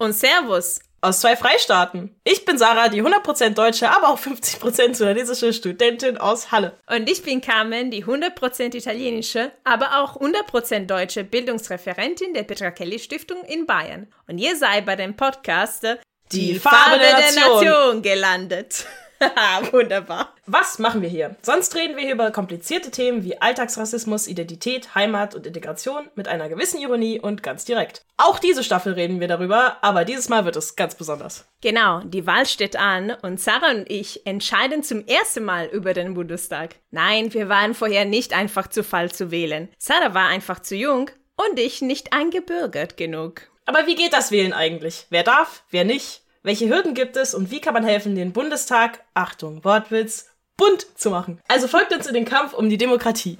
Und 0.00 0.14
Servus 0.14 0.80
aus 1.02 1.20
zwei 1.20 1.36
Freistaaten. 1.36 2.18
Ich 2.24 2.46
bin 2.46 2.56
Sarah, 2.56 2.88
die 2.88 3.02
100% 3.02 3.50
deutsche, 3.50 3.90
aber 3.90 4.08
auch 4.08 4.18
50% 4.18 4.94
sudanesische 4.94 5.52
Studentin 5.52 6.16
aus 6.16 6.50
Halle. 6.50 6.72
Und 6.86 7.10
ich 7.10 7.22
bin 7.22 7.42
Carmen, 7.42 7.90
die 7.90 8.06
100% 8.06 8.74
italienische, 8.74 9.52
aber 9.62 10.02
auch 10.02 10.18
100% 10.18 10.86
deutsche 10.86 11.22
Bildungsreferentin 11.22 12.32
der 12.32 12.44
Petra 12.44 12.70
Kelly 12.70 12.98
Stiftung 12.98 13.44
in 13.44 13.66
Bayern. 13.66 14.06
Und 14.26 14.38
ihr 14.38 14.56
seid 14.56 14.86
bei 14.86 14.96
dem 14.96 15.16
Podcast 15.16 15.84
Die, 16.32 16.54
die 16.54 16.58
Farbe, 16.58 16.76
Farbe 16.76 16.98
der, 17.00 17.12
Nation. 17.12 17.34
der 17.34 17.70
Nation 17.70 18.02
gelandet. 18.02 18.86
Wunderbar. 19.72 20.34
Was 20.46 20.78
machen 20.78 21.02
wir 21.02 21.08
hier? 21.08 21.36
Sonst 21.42 21.74
reden 21.76 21.96
wir 21.96 22.02
hier 22.02 22.14
über 22.14 22.30
komplizierte 22.30 22.90
Themen 22.90 23.22
wie 23.22 23.40
Alltagsrassismus, 23.40 24.26
Identität, 24.26 24.94
Heimat 24.94 25.34
und 25.34 25.46
Integration 25.46 26.08
mit 26.14 26.26
einer 26.26 26.48
gewissen 26.48 26.80
Ironie 26.80 27.20
und 27.20 27.42
ganz 27.42 27.64
direkt. 27.64 28.02
Auch 28.16 28.38
diese 28.38 28.64
Staffel 28.64 28.94
reden 28.94 29.20
wir 29.20 29.28
darüber, 29.28 29.76
aber 29.82 30.04
dieses 30.04 30.28
Mal 30.28 30.44
wird 30.44 30.56
es 30.56 30.76
ganz 30.76 30.94
besonders. 30.94 31.46
Genau, 31.60 32.00
die 32.00 32.26
Wahl 32.26 32.46
steht 32.46 32.76
an 32.76 33.12
und 33.22 33.40
Sarah 33.40 33.70
und 33.70 33.90
ich 33.90 34.26
entscheiden 34.26 34.82
zum 34.82 35.06
ersten 35.06 35.44
Mal 35.44 35.66
über 35.66 35.92
den 35.92 36.14
Bundestag. 36.14 36.76
Nein, 36.90 37.32
wir 37.34 37.48
waren 37.48 37.74
vorher 37.74 38.04
nicht 38.04 38.32
einfach 38.32 38.68
zu 38.68 38.82
Fall 38.82 39.12
zu 39.12 39.30
wählen. 39.30 39.68
Sarah 39.78 40.14
war 40.14 40.28
einfach 40.28 40.60
zu 40.60 40.74
jung 40.74 41.10
und 41.36 41.58
ich 41.58 41.82
nicht 41.82 42.12
eingebürgert 42.12 42.96
genug. 42.96 43.42
Aber 43.66 43.86
wie 43.86 43.94
geht 43.94 44.12
das 44.12 44.30
Wählen 44.30 44.52
eigentlich? 44.52 45.06
Wer 45.10 45.22
darf, 45.22 45.62
wer 45.70 45.84
nicht? 45.84 46.22
Welche 46.42 46.70
Hürden 46.70 46.94
gibt 46.94 47.18
es 47.18 47.34
und 47.34 47.50
wie 47.50 47.60
kann 47.60 47.74
man 47.74 47.84
helfen, 47.84 48.14
den 48.14 48.32
Bundestag, 48.32 49.04
Achtung, 49.12 49.62
Wortwitz, 49.62 50.30
bunt 50.56 50.86
zu 50.98 51.10
machen? 51.10 51.38
Also 51.48 51.68
folgt 51.68 51.92
uns 51.92 52.06
in 52.06 52.14
den 52.14 52.24
Kampf 52.24 52.54
um 52.54 52.70
die 52.70 52.78
Demokratie. 52.78 53.36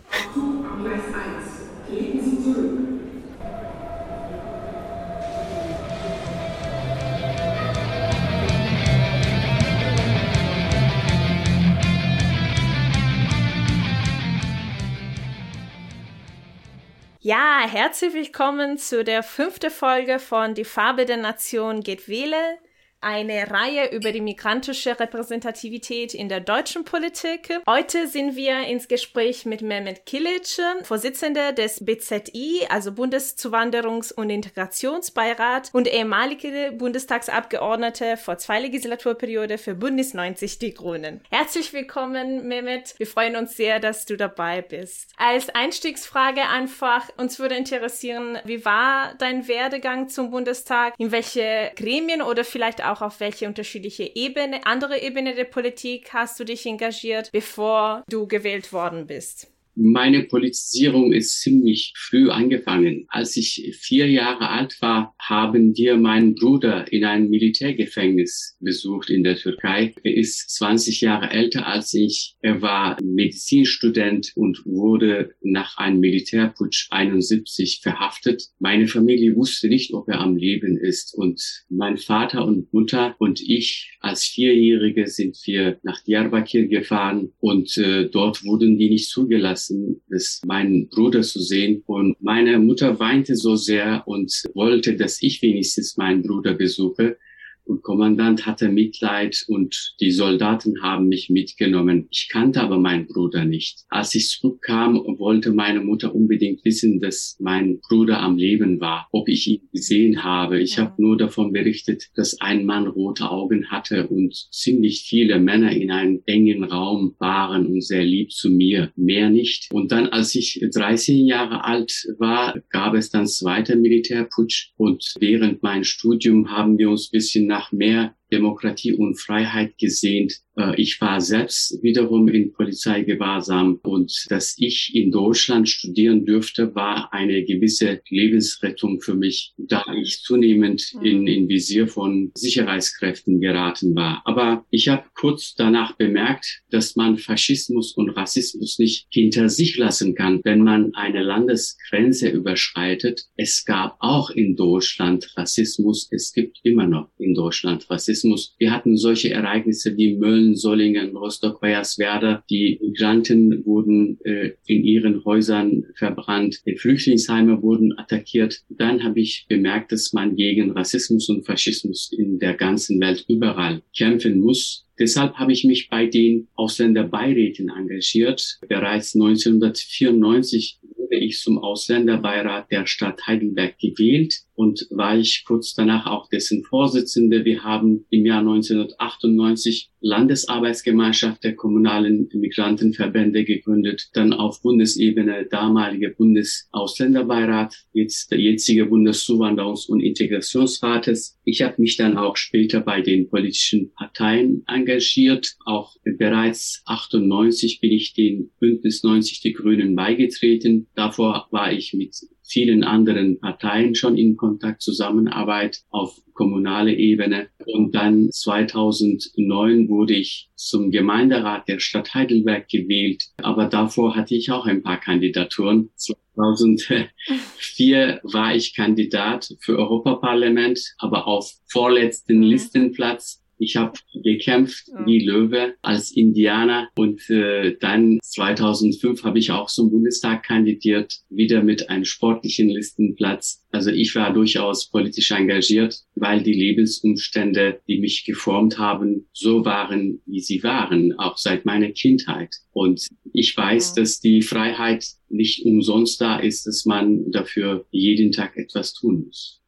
Ja, 17.21 17.61
herzlich 17.67 18.13
willkommen 18.13 18.77
zu 18.77 19.05
der 19.05 19.23
fünften 19.23 19.71
Folge 19.71 20.19
von 20.19 20.55
Die 20.55 20.65
Farbe 20.65 21.07
der 21.07 21.17
Nation 21.17 21.80
geht 21.80 22.07
wählen 22.07 22.59
eine 23.01 23.51
Reihe 23.51 23.90
über 23.93 24.12
die 24.12 24.20
migrantische 24.20 24.98
Repräsentativität 24.98 26.12
in 26.12 26.29
der 26.29 26.40
deutschen 26.40 26.84
Politik. 26.84 27.60
Heute 27.66 28.06
sind 28.06 28.37
wir 28.37 28.66
ins 28.66 28.88
Gespräch 28.88 29.46
mit 29.46 29.62
Mehmet 29.62 30.04
Kilic, 30.04 30.60
Vorsitzender 30.82 31.52
des 31.52 31.84
BZI, 31.84 32.66
also 32.68 32.90
Bundeszuwanderungs- 32.90 34.12
und 34.12 34.28
Integrationsbeirat 34.28 35.71
und 35.73 35.88
ehemalige 35.88 36.73
Bundestagsabgeordnete 36.76 38.18
vor 38.18 38.37
zwei 38.37 38.60
Legislaturperiode 38.60 39.56
für 39.56 39.74
Bündnis 39.74 40.12
90 40.12 40.59
Die 40.59 40.74
Grünen. 40.74 41.23
Herzlich 41.30 41.73
willkommen, 41.73 42.46
Mehmet. 42.48 42.95
Wir 42.98 43.06
freuen 43.06 43.37
uns 43.37 43.56
sehr, 43.56 43.80
dass 43.80 44.04
du 44.04 44.18
dabei 44.18 44.60
bist. 44.60 45.10
Als 45.16 45.48
Einstiegsfrage 45.48 46.43
einfach, 46.43 47.09
uns 47.16 47.38
würde 47.38 47.54
interessieren, 47.54 48.38
wie 48.45 48.65
war 48.66 49.15
dein 49.18 49.48
Werdegang 49.48 50.09
zum 50.10 50.30
Bundestag? 50.30 50.95
In 50.98 51.12
welche 51.12 51.73
Gremien 51.76 52.21
oder 52.21 52.45
vielleicht 52.45 52.84
auch 52.84 52.90
auch 52.91 53.02
auf 53.02 53.21
welche 53.21 53.46
unterschiedliche 53.46 54.10
Ebene, 54.15 54.66
andere 54.66 55.01
Ebene 55.01 55.35
der 55.35 55.45
Politik 55.45 56.13
hast 56.13 56.38
du 56.41 56.45
dich 56.45 56.66
engagiert, 56.66 57.30
bevor 57.33 58.05
du 58.09 58.27
gewählt 58.27 58.73
worden 58.73 59.07
bist? 59.07 59.51
Meine 59.83 60.25
Politisierung 60.25 61.11
ist 61.11 61.41
ziemlich 61.41 61.95
früh 61.97 62.29
angefangen. 62.29 63.07
Als 63.09 63.35
ich 63.39 63.75
vier 63.81 64.11
Jahre 64.11 64.50
alt 64.50 64.77
war, 64.83 65.15
haben 65.19 65.75
wir 65.75 65.97
meinen 65.97 66.34
Bruder 66.34 66.93
in 66.93 67.03
einem 67.06 67.31
Militärgefängnis 67.31 68.59
besucht 68.61 69.09
in 69.09 69.25
der 69.25 69.37
Türkei. 69.37 69.95
Er 70.03 70.15
ist 70.15 70.51
20 70.51 71.01
Jahre 71.01 71.31
älter 71.31 71.67
als 71.67 71.95
ich. 71.95 72.34
Er 72.43 72.61
war 72.61 72.99
Medizinstudent 73.03 74.33
und 74.35 74.67
wurde 74.67 75.31
nach 75.41 75.79
einem 75.79 76.01
Militärputsch 76.01 76.89
71 76.91 77.81
verhaftet. 77.83 78.49
Meine 78.59 78.87
Familie 78.87 79.35
wusste 79.35 79.69
nicht, 79.69 79.95
ob 79.95 80.11
er 80.11 80.21
am 80.21 80.37
Leben 80.37 80.77
ist. 80.77 81.15
Und 81.15 81.41
mein 81.71 81.97
Vater 81.97 82.45
und 82.45 82.71
Mutter 82.75 83.17
und 83.19 83.41
ich 83.41 83.97
als 84.01 84.25
Vierjährige 84.25 85.07
sind 85.07 85.39
wir 85.47 85.79
nach 85.83 86.03
Diyarbakir 86.03 86.69
gefahren 86.69 87.33
und 87.39 87.79
äh, 87.79 88.11
dort 88.11 88.45
wurden 88.45 88.77
die 88.77 88.91
nicht 88.91 89.09
zugelassen 89.09 89.70
lassen, 89.71 90.03
es 90.11 90.41
meinen 90.47 90.89
Bruder 90.89 91.23
zu 91.23 91.41
sehen. 91.41 91.83
Und 91.87 92.21
meine 92.21 92.59
Mutter 92.59 92.99
weinte 92.99 93.37
so 93.37 93.57
sehr 93.57 94.03
und 94.07 94.33
wollte, 94.55 94.97
dass 94.97 95.23
ich 95.23 95.43
wenigstens 95.43 95.97
meinen 95.97 96.23
Bruder 96.23 96.55
besuche. 96.55 97.17
Und 97.65 97.82
Kommandant 97.82 98.47
hatte 98.47 98.69
Mitleid 98.69 99.44
und 99.47 99.94
die 100.00 100.10
Soldaten 100.10 100.82
haben 100.82 101.09
mich 101.09 101.31
mitgenommen. 101.31 102.09
Ich 102.10 102.28
kannte 102.31 102.60
aber 102.62 102.78
meinen 102.78 103.06
Bruder 103.06 103.44
nicht. 103.44 103.84
Als 103.88 104.15
ich 104.15 104.28
zurückkam, 104.28 104.97
wollte 105.19 105.53
meine 105.53 105.81
Mutter 105.81 106.15
unbedingt 106.15 106.65
wissen, 106.65 107.00
dass 107.00 107.37
mein 107.38 107.81
Bruder 107.81 108.21
am 108.21 108.37
Leben 108.37 108.81
war, 108.81 109.09
ob 109.12 109.28
ich 109.28 109.47
ihn 109.47 109.69
gesehen 109.72 110.25
habe. 110.25 110.60
Ich 110.60 110.76
ja. 110.76 110.84
habe 110.84 111.03
nur 111.03 111.16
davon 111.16 111.53
berichtet, 111.53 112.09
dass 112.15 112.41
ein 112.41 112.65
Mann 112.65 112.87
rote 112.87 113.31
Augen 113.31 113.71
hatte 113.71 114.09
und 114.09 114.34
ziemlich 114.50 115.03
viele 115.03 115.38
Männer 115.38 115.72
in 115.72 115.91
einem 115.91 116.22
engen 116.27 116.65
Raum 116.65 117.15
waren 117.19 117.66
und 117.66 117.84
sehr 117.84 118.04
lieb 118.04 118.32
zu 118.32 118.50
mir. 118.50 118.92
Mehr 118.97 119.31
nicht. 119.31 119.69
Und 119.72 119.92
dann, 119.92 120.06
als 120.06 120.34
ich 120.34 120.65
13 120.72 121.27
Jahre 121.27 121.65
alt 121.65 122.06
war, 122.19 122.60
gab 122.71 122.94
es 122.94 123.10
dann 123.10 123.27
zweiter 123.27 123.77
Militärputsch 123.77 124.72
und 124.77 125.15
während 125.19 125.62
mein 125.62 125.84
Studium 125.84 126.50
haben 126.50 126.78
wir 126.78 126.91
uns 126.91 127.10
bisschen 127.10 127.47
nach 127.50 127.72
mehr 127.72 128.15
Demokratie 128.33 128.94
und 128.94 129.21
Freiheit 129.21 129.77
gesehnt. 129.77 130.41
Äh, 130.56 130.81
ich 130.81 131.00
war 131.00 131.21
selbst 131.21 131.83
wiederum 131.83 132.28
in 132.28 132.53
Polizeigewahrsam 132.53 133.81
und 133.83 134.27
dass 134.28 134.55
ich 134.59 134.93
in 134.94 135.11
Deutschland 135.11 135.69
studieren 135.69 136.25
dürfte, 136.25 136.75
war 136.75 137.12
eine 137.12 137.44
gewisse 137.44 138.00
Lebensrettung 138.09 139.00
für 139.00 139.15
mich, 139.15 139.53
da 139.56 139.84
ich 140.00 140.22
zunehmend 140.22 140.93
mhm. 140.94 141.05
in, 141.05 141.27
in 141.27 141.49
Visier 141.49 141.89
von 141.89 142.31
Sicherheitskräften 142.34 143.41
geraten 143.41 143.94
war. 143.94 144.22
Aber 144.25 144.65
ich 144.71 144.89
habe 144.89 145.05
kurz 145.15 145.55
danach 145.55 145.97
bemerkt, 145.97 146.62
dass 146.71 146.97
man 146.97 147.19
Faschismus 147.19 147.93
und 147.93 148.10
Rassismus 148.10 148.78
nicht 148.78 149.06
hinter 149.10 149.49
sich 149.49 149.77
lassen 149.77 150.15
kann, 150.15 150.41
wenn 150.44 150.62
man 150.62 150.94
eine 150.94 151.22
Landesgrenze 151.22 152.28
überschreitet. 152.28 153.25
Es 153.37 153.65
gab 153.65 153.97
auch 154.00 154.31
in 154.31 154.56
Deutschland 154.56 155.33
Rassismus. 155.37 156.09
Es 156.10 156.33
gibt 156.33 156.59
immer 156.62 156.87
noch 156.87 157.10
in 157.19 157.34
Deutschland 157.34 157.89
Rassismus. 157.91 158.55
Wir 158.59 158.72
hatten 158.72 158.97
solche 158.97 159.31
Ereignisse 159.31 159.97
wie 159.97 160.21
Mölln, 160.41 160.56
Sollingen, 160.56 161.17
Rostock, 161.17 161.61
Bayerswerda. 161.61 162.43
Die 162.51 162.78
Migranten 162.83 163.65
wurden 163.65 164.19
äh, 164.25 164.53
in 164.67 164.84
ihren 164.84 165.25
Häusern 165.25 165.84
verbrannt. 165.95 166.62
Die 166.67 166.77
Flüchtlingsheime 166.77 167.62
wurden 167.62 167.99
attackiert. 167.99 168.62
Dann 168.69 169.05
habe 169.05 169.21
ich 169.21 169.47
bemerkt, 169.49 169.93
dass 169.93 170.12
man 170.12 170.37
gegen 170.37 170.71
Rassismus 170.73 171.28
und 171.28 171.45
Faschismus 171.45 172.12
in 172.17 172.39
der 172.39 172.55
ganzen 172.55 173.01
Welt 173.01 173.25
überall 173.28 173.83
kämpfen 173.97 174.41
muss. 174.41 174.87
Deshalb 174.99 175.34
habe 175.34 175.53
ich 175.53 175.65
mich 175.65 175.89
bei 175.89 176.06
den 176.06 176.49
Ausländerbeiräten 176.55 177.71
engagiert. 177.71 178.59
Bereits 178.69 179.15
1994 179.15 180.78
wurde 180.97 181.17
ich 181.17 181.41
zum 181.41 181.59
Ausländerbeirat 181.59 182.71
der 182.71 182.87
Stadt 182.87 183.27
Heidelberg 183.27 183.78
gewählt 183.78 184.43
und 184.60 184.87
war 184.91 185.16
ich 185.16 185.44
kurz 185.47 185.72
danach 185.72 186.04
auch 186.04 186.28
dessen 186.28 186.62
Vorsitzende. 186.65 187.47
Wir 187.47 187.65
haben 187.65 188.04
im 188.10 188.26
Jahr 188.26 188.41
1998 188.41 189.88
Landesarbeitsgemeinschaft 190.03 191.43
der 191.44 191.56
kommunalen 191.56 192.28
Migrantenverbände 192.31 193.44
gegründet, 193.44 194.10
dann 194.12 194.34
auf 194.34 194.60
Bundesebene 194.60 195.47
damalige 195.50 196.10
Bundesausländerbeirat, 196.10 197.75
jetzt 197.94 198.32
der 198.32 198.38
jetzige 198.38 198.84
Bundeszuwanderungs- 198.84 199.88
und 199.88 200.00
Integrationsrates. 200.00 201.38
Ich 201.44 201.62
habe 201.62 201.81
mich 201.81 201.97
dann 201.97 202.18
auch 202.18 202.36
später 202.36 202.80
bei 202.80 203.01
den 203.01 203.30
politischen 203.30 203.95
Parteien 203.95 204.63
engagiert. 204.66 205.56
Auch 205.65 205.97
bereits 206.04 206.83
98 206.84 207.80
bin 207.80 207.92
ich 207.92 208.13
den 208.13 208.51
Bündnis 208.60 209.03
90 209.04 209.41
Die 209.41 209.54
Grünen 209.54 209.97
beigetreten. 209.97 210.86
Davor 210.95 211.48
war 211.51 211.72
ich 211.72 211.95
mit 211.95 212.15
vielen 212.51 212.83
anderen 212.83 213.39
Parteien 213.39 213.95
schon 213.95 214.19
in 214.19 214.37
Kontakt, 214.37 214.83
Zusammenarbeit 214.83 215.83
auf 215.91 216.21
kommunale 216.35 216.93
Ebene. 216.93 217.49
Und 217.67 217.95
dann 217.95 218.29
2009 218.31 219.89
wurde 219.89 220.15
ich 220.15 220.51
zum 220.57 220.91
Gemeinderat 220.91 221.69
der 221.69 221.79
Stadt 221.79 222.13
Heidelberg 222.15 222.69
gewählt. 222.69 223.27
Aber 223.37 223.67
davor 223.67 224.17
hatte 224.17 224.35
ich 224.35 224.51
auch 224.51 224.67
ein 224.67 224.83
paar 224.83 224.99
Kandidaturen. 224.99 225.91
2004 225.95 228.21
war 228.25 228.53
ich 228.55 228.75
Kandidat 228.75 229.55
für 229.61 229.79
Europaparlament, 229.79 230.81
aber 230.99 231.29
auf 231.29 231.53
vorletzten 231.69 232.39
mhm. 232.39 232.45
Listenplatz 232.45 233.41
Ich 233.60 233.77
habe 233.77 233.92
gekämpft 234.24 234.89
wie 235.04 235.22
Löwe 235.22 235.74
als 235.83 236.12
Indianer 236.12 236.89
und 236.97 237.28
äh, 237.28 237.77
dann 237.78 238.18
2005 238.22 239.22
habe 239.22 239.39
ich 239.39 239.51
auch 239.51 239.66
zum 239.66 239.91
Bundestag 239.91 240.45
kandidiert, 240.45 241.18
wieder 241.28 241.62
mit 241.62 241.91
einem 241.91 242.07
sportlichen 242.07 242.71
Listenplatz. 242.71 243.62
Also 243.71 243.91
ich 243.91 244.15
war 244.15 244.33
durchaus 244.33 244.89
politisch 244.89 245.30
engagiert, 245.30 246.01
weil 246.15 246.42
die 246.42 246.54
Lebensumstände, 246.54 247.80
die 247.86 248.01
mich 248.01 248.24
geformt 248.24 248.78
haben, 248.78 249.28
so 249.34 249.66
waren, 249.66 250.22
wie 250.24 250.41
sie 250.41 250.63
waren, 250.63 251.13
auch 251.18 251.36
seit 251.36 251.66
meiner 251.66 251.91
Kindheit. 251.91 252.54
Und 252.72 253.09
ich 253.34 253.54
weiß, 253.54 253.95
ja. 253.95 254.03
dass 254.03 254.21
die 254.21 254.41
Freiheit 254.41 255.04
nicht 255.28 255.66
umsonst 255.66 256.18
da 256.18 256.38
ist, 256.38 256.66
dass 256.66 256.86
man 256.86 257.30
dafür 257.30 257.84
jeden 257.90 258.32
Tag 258.32 258.56
etwas 258.56 258.94
tun 258.94 259.26
muss. 259.26 259.59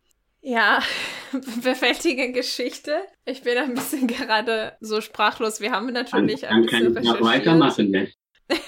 Ja, 0.43 0.83
bewältige 1.63 2.33
Geschichte. 2.33 2.93
Ich 3.25 3.43
bin 3.43 3.57
ein 3.57 3.75
bisschen 3.75 4.09
gerade 4.09 4.73
so 4.81 5.01
sprachlos. 5.01 5.61
Wir 5.61 5.71
haben 5.71 5.93
natürlich 5.93 6.41
dann, 6.41 6.51
ein 6.51 6.63
bisschen 6.63 6.95
kann 6.95 7.03
ich 7.03 7.09
noch 7.09 7.21
weitermachen, 7.21 7.91
ne? 7.91 8.09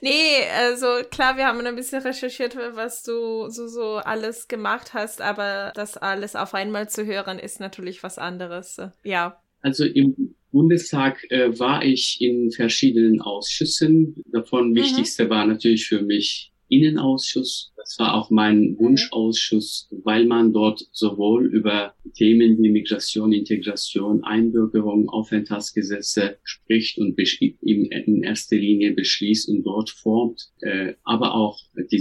nee, 0.00 0.44
also 0.56 0.86
klar, 1.10 1.36
wir 1.36 1.46
haben 1.46 1.60
ein 1.66 1.74
bisschen 1.74 2.00
recherchiert, 2.00 2.56
was 2.74 3.02
du 3.02 3.48
so, 3.48 3.66
so 3.66 3.96
alles 3.96 4.46
gemacht 4.46 4.94
hast, 4.94 5.20
aber 5.20 5.72
das 5.74 5.96
alles 5.96 6.36
auf 6.36 6.54
einmal 6.54 6.88
zu 6.88 7.04
hören, 7.04 7.40
ist 7.40 7.58
natürlich 7.58 8.04
was 8.04 8.16
anderes. 8.16 8.80
Ja. 9.02 9.42
Also 9.60 9.84
im 9.84 10.36
Bundestag 10.52 11.28
äh, 11.30 11.58
war 11.58 11.84
ich 11.84 12.18
in 12.20 12.52
verschiedenen 12.52 13.20
Ausschüssen. 13.20 14.22
Davon 14.26 14.70
mhm. 14.70 14.76
wichtigste 14.76 15.28
war 15.28 15.44
natürlich 15.44 15.86
für 15.88 16.02
mich 16.02 16.52
Innenausschuss. 16.68 17.72
Das 17.76 17.98
war 17.98 18.14
auch 18.14 18.30
mein 18.30 18.76
Wunschausschuss, 18.78 19.88
weil 20.04 20.26
man 20.26 20.52
dort 20.52 20.86
sowohl 20.92 21.46
über 21.46 21.94
Themen 22.14 22.62
wie 22.62 22.70
Migration, 22.70 23.32
Integration, 23.32 24.24
Einbürgerung, 24.24 25.08
Aufenthaltsgesetze 25.08 26.38
spricht 26.42 26.98
und 26.98 27.16
in 27.18 28.22
erster 28.22 28.56
Linie 28.56 28.92
beschließt 28.92 29.48
und 29.48 29.62
dort 29.62 29.90
formt, 29.90 30.50
äh, 30.60 30.94
aber 31.04 31.34
auch 31.34 31.58
die 31.90 32.00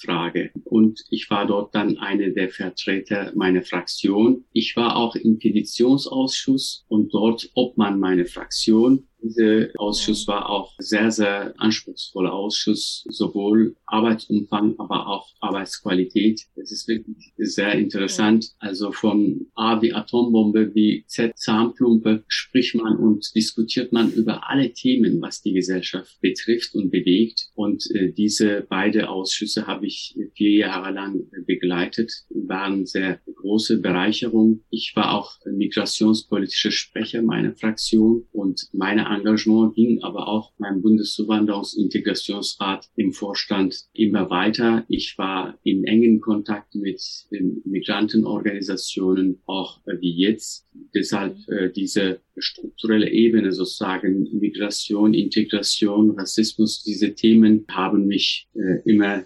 Sicherheitsfrage. 0.00 0.50
Und 0.64 1.00
ich 1.10 1.28
war 1.30 1.46
dort 1.46 1.74
dann 1.74 1.98
eine 1.98 2.32
der 2.32 2.48
Vertreter 2.48 3.32
meiner 3.34 3.62
Fraktion. 3.62 4.44
Ich 4.52 4.76
war 4.76 4.96
auch 4.96 5.14
im 5.14 5.38
Petitionsausschuss 5.38 6.84
und 6.88 7.12
dort 7.12 7.50
Obmann 7.54 8.00
meiner 8.00 8.26
Fraktion 8.26 9.08
dieser 9.22 9.68
Ausschuss 9.76 10.26
war 10.28 10.48
auch 10.48 10.74
sehr, 10.78 11.10
sehr 11.10 11.54
anspruchsvoller 11.58 12.32
Ausschuss, 12.32 13.04
sowohl 13.08 13.76
Arbeitsumfang, 13.86 14.74
aber 14.78 15.08
auch 15.08 15.28
Arbeitsqualität. 15.40 16.42
Das 16.56 16.72
ist 16.72 16.88
wirklich 16.88 17.32
sehr 17.36 17.74
interessant. 17.74 18.52
Also 18.58 18.92
von 18.92 19.46
A 19.54 19.80
wie 19.82 19.92
Atombombe 19.92 20.74
wie 20.74 21.04
Z 21.06 21.36
Zahnplumpe 21.38 22.24
spricht 22.28 22.74
man 22.74 22.96
und 22.96 23.34
diskutiert 23.34 23.92
man 23.92 24.12
über 24.12 24.48
alle 24.48 24.72
Themen, 24.72 25.20
was 25.20 25.42
die 25.42 25.52
Gesellschaft 25.52 26.20
betrifft 26.20 26.74
und 26.74 26.90
bewegt. 26.90 27.48
Und 27.54 27.84
äh, 27.94 28.12
diese 28.12 28.66
beide 28.68 29.08
Ausschüsse 29.08 29.66
habe 29.66 29.86
ich 29.86 29.89
vier 30.34 30.50
Jahre 30.50 30.92
lang 30.92 31.26
begleitet, 31.46 32.12
waren 32.30 32.86
sehr 32.86 33.20
große 33.34 33.80
Bereicherung. 33.80 34.62
Ich 34.70 34.92
war 34.94 35.14
auch 35.14 35.32
migrationspolitischer 35.44 36.70
Sprecher 36.70 37.22
meiner 37.22 37.54
Fraktion 37.54 38.24
und 38.32 38.68
meine 38.72 39.06
Engagement 39.06 39.74
ging 39.74 40.02
aber 40.02 40.28
auch 40.28 40.52
beim 40.58 40.82
Bundeszuwanderungsintegrationsrat 40.82 42.88
im 42.96 43.12
Vorstand 43.12 43.84
immer 43.92 44.28
weiter. 44.30 44.84
Ich 44.88 45.16
war 45.18 45.58
in 45.62 45.84
engen 45.84 46.20
Kontakt 46.20 46.74
mit 46.74 47.00
den 47.30 47.62
Migrantenorganisationen, 47.64 49.40
auch 49.46 49.80
wie 50.00 50.12
jetzt. 50.12 50.66
Deshalb 50.94 51.36
äh, 51.48 51.70
diese 51.70 52.20
strukturelle 52.38 53.10
Ebene 53.10 53.52
sozusagen 53.52 54.28
Migration, 54.38 55.14
Integration, 55.14 56.10
Rassismus, 56.10 56.82
diese 56.82 57.14
Themen 57.14 57.64
haben 57.70 58.06
mich 58.06 58.48
äh, 58.54 58.80
immer 58.84 59.24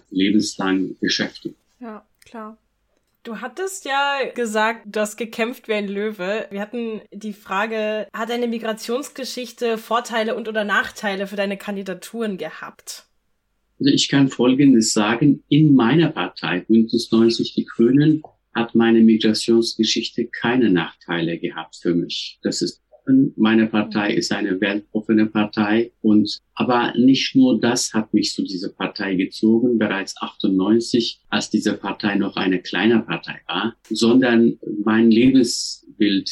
lebenslang 0.57 0.95
beschäftigt. 0.99 1.57
Ja, 1.79 2.05
klar. 2.25 2.57
Du 3.23 3.41
hattest 3.41 3.85
ja 3.85 4.19
gesagt, 4.35 4.81
du 4.85 4.99
hast 4.99 5.17
gekämpft 5.17 5.67
wie 5.67 5.73
ein 5.73 5.87
Löwe. 5.87 6.45
Wir 6.51 6.61
hatten 6.61 7.01
die 7.11 7.33
Frage, 7.33 8.07
hat 8.13 8.29
deine 8.29 8.47
Migrationsgeschichte 8.47 9.79
Vorteile 9.79 10.35
und 10.35 10.47
oder 10.47 10.63
Nachteile 10.63 11.25
für 11.25 11.35
deine 11.35 11.57
Kandidaturen 11.57 12.37
gehabt? 12.37 13.07
Also 13.79 13.91
ich 13.91 14.09
kann 14.09 14.29
Folgendes 14.29 14.93
sagen. 14.93 15.43
In 15.49 15.73
meiner 15.73 16.11
Partei, 16.11 16.59
Bündnis 16.59 17.11
90 17.11 17.55
Die 17.55 17.65
Grünen, 17.65 18.21
hat 18.53 18.75
meine 18.75 19.01
Migrationsgeschichte 19.01 20.27
keine 20.27 20.69
Nachteile 20.69 21.39
gehabt 21.39 21.77
für 21.81 21.95
mich. 21.95 22.39
Das 22.43 22.61
ist 22.61 22.81
meine 23.35 23.67
Partei 23.67 24.13
ist 24.13 24.31
eine 24.31 24.59
weltoffene 24.59 25.27
Partei 25.27 25.91
und 26.01 26.41
aber 26.55 26.93
nicht 26.97 27.35
nur 27.35 27.59
das 27.59 27.93
hat 27.93 28.13
mich 28.13 28.33
zu 28.33 28.43
dieser 28.43 28.69
Partei 28.69 29.15
gezogen, 29.15 29.77
bereits 29.77 30.15
98, 30.21 31.19
als 31.29 31.49
diese 31.49 31.73
Partei 31.73 32.15
noch 32.15 32.37
eine 32.37 32.61
kleine 32.61 33.01
Partei 33.01 33.41
war, 33.47 33.75
sondern 33.89 34.57
mein 34.83 35.11
Lebensbild, 35.11 36.31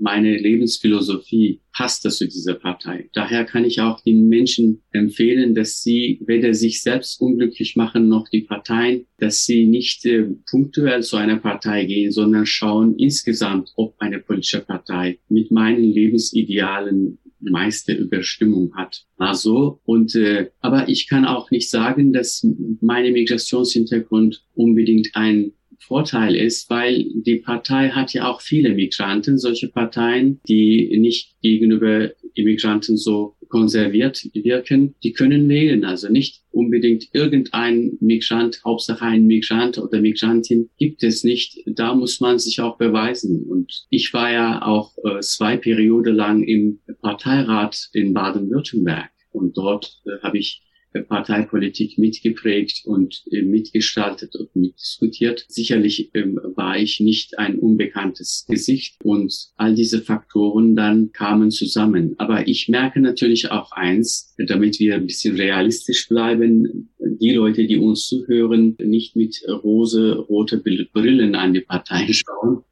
meine 0.00 0.38
Lebensphilosophie 0.38 1.60
passte 1.78 2.08
zu 2.08 2.26
dieser 2.26 2.54
Partei. 2.54 3.10
Daher 3.12 3.44
kann 3.44 3.64
ich 3.64 3.80
auch 3.80 4.00
den 4.00 4.28
Menschen 4.28 4.82
empfehlen, 4.90 5.54
dass 5.54 5.82
sie 5.82 6.20
weder 6.26 6.54
sich 6.54 6.82
selbst 6.82 7.20
unglücklich 7.20 7.76
machen 7.76 8.08
noch 8.08 8.28
die 8.28 8.42
Parteien, 8.42 9.06
dass 9.18 9.44
sie 9.44 9.66
nicht 9.66 10.04
äh, 10.06 10.24
punktuell 10.50 11.02
zu 11.02 11.16
einer 11.16 11.36
Partei 11.36 11.84
gehen, 11.84 12.10
sondern 12.10 12.46
schauen 12.46 12.96
insgesamt, 12.98 13.72
ob 13.76 13.94
eine 13.98 14.18
politische 14.18 14.60
Partei 14.60 15.18
mit 15.28 15.50
meinen 15.50 15.84
Lebensidealen 15.84 17.18
meiste 17.40 17.92
Überstimmung 17.92 18.74
hat. 18.74 19.04
Also 19.16 19.80
und 19.84 20.14
äh, 20.14 20.50
aber 20.60 20.88
ich 20.88 21.08
kann 21.08 21.24
auch 21.24 21.50
nicht 21.50 21.70
sagen, 21.70 22.12
dass 22.12 22.46
meine 22.80 23.12
Migrationshintergrund 23.12 24.44
unbedingt 24.54 25.10
ein 25.14 25.52
Vorteil 25.78 26.34
ist, 26.34 26.68
weil 26.70 27.06
die 27.14 27.36
Partei 27.36 27.90
hat 27.90 28.12
ja 28.12 28.28
auch 28.28 28.40
viele 28.40 28.74
Migranten, 28.74 29.38
solche 29.38 29.68
Parteien, 29.68 30.40
die 30.48 30.98
nicht 30.98 31.40
gegenüber 31.40 32.10
Immigranten 32.34 32.96
so 32.96 33.36
konserviert 33.48 34.22
wirken, 34.34 34.94
die 35.02 35.12
können 35.12 35.48
wählen. 35.48 35.84
Also 35.84 36.08
nicht 36.08 36.42
unbedingt 36.50 37.08
irgendein 37.12 37.96
Migrant, 38.00 38.60
Hauptsache 38.64 39.04
ein 39.04 39.26
Migrant 39.26 39.78
oder 39.78 40.00
Migrantin 40.00 40.70
gibt 40.78 41.02
es 41.02 41.24
nicht. 41.24 41.62
Da 41.66 41.94
muss 41.94 42.20
man 42.20 42.38
sich 42.38 42.60
auch 42.60 42.76
beweisen. 42.76 43.44
Und 43.48 43.86
ich 43.90 44.12
war 44.12 44.32
ja 44.32 44.62
auch 44.62 44.92
äh, 45.04 45.20
zwei 45.20 45.56
Periode 45.56 46.10
lang 46.10 46.42
im 46.42 46.80
Parteirat 47.00 47.88
in 47.92 48.12
Baden-Württemberg. 48.12 49.10
Und 49.32 49.56
dort 49.56 50.00
äh, 50.06 50.22
habe 50.22 50.38
ich 50.38 50.62
Parteipolitik 51.02 51.98
mitgeprägt 51.98 52.82
und 52.84 53.22
äh, 53.30 53.42
mitgestaltet 53.42 54.36
und 54.36 54.54
mitdiskutiert. 54.54 55.44
Sicherlich 55.48 56.10
ähm, 56.14 56.40
war 56.56 56.78
ich 56.78 57.00
nicht 57.00 57.38
ein 57.38 57.58
unbekanntes 57.58 58.46
Gesicht 58.48 58.96
und 59.02 59.32
all 59.56 59.74
diese 59.74 60.02
Faktoren 60.02 60.76
dann 60.76 61.12
kamen 61.12 61.50
zusammen. 61.50 62.14
Aber 62.18 62.46
ich 62.48 62.68
merke 62.68 63.00
natürlich 63.00 63.50
auch 63.50 63.72
eins, 63.72 64.34
damit 64.38 64.78
wir 64.78 64.96
ein 64.96 65.06
bisschen 65.06 65.36
realistisch 65.36 66.08
bleiben, 66.08 66.90
die 66.98 67.32
Leute, 67.32 67.66
die 67.66 67.78
uns 67.78 68.06
zuhören, 68.06 68.76
nicht 68.82 69.16
mit 69.16 69.42
rose, 69.48 70.16
rote 70.16 70.58
Brillen 70.58 71.34
an 71.34 71.52
die 71.54 71.60
Parteien 71.60 72.12
schauen. 72.12 72.64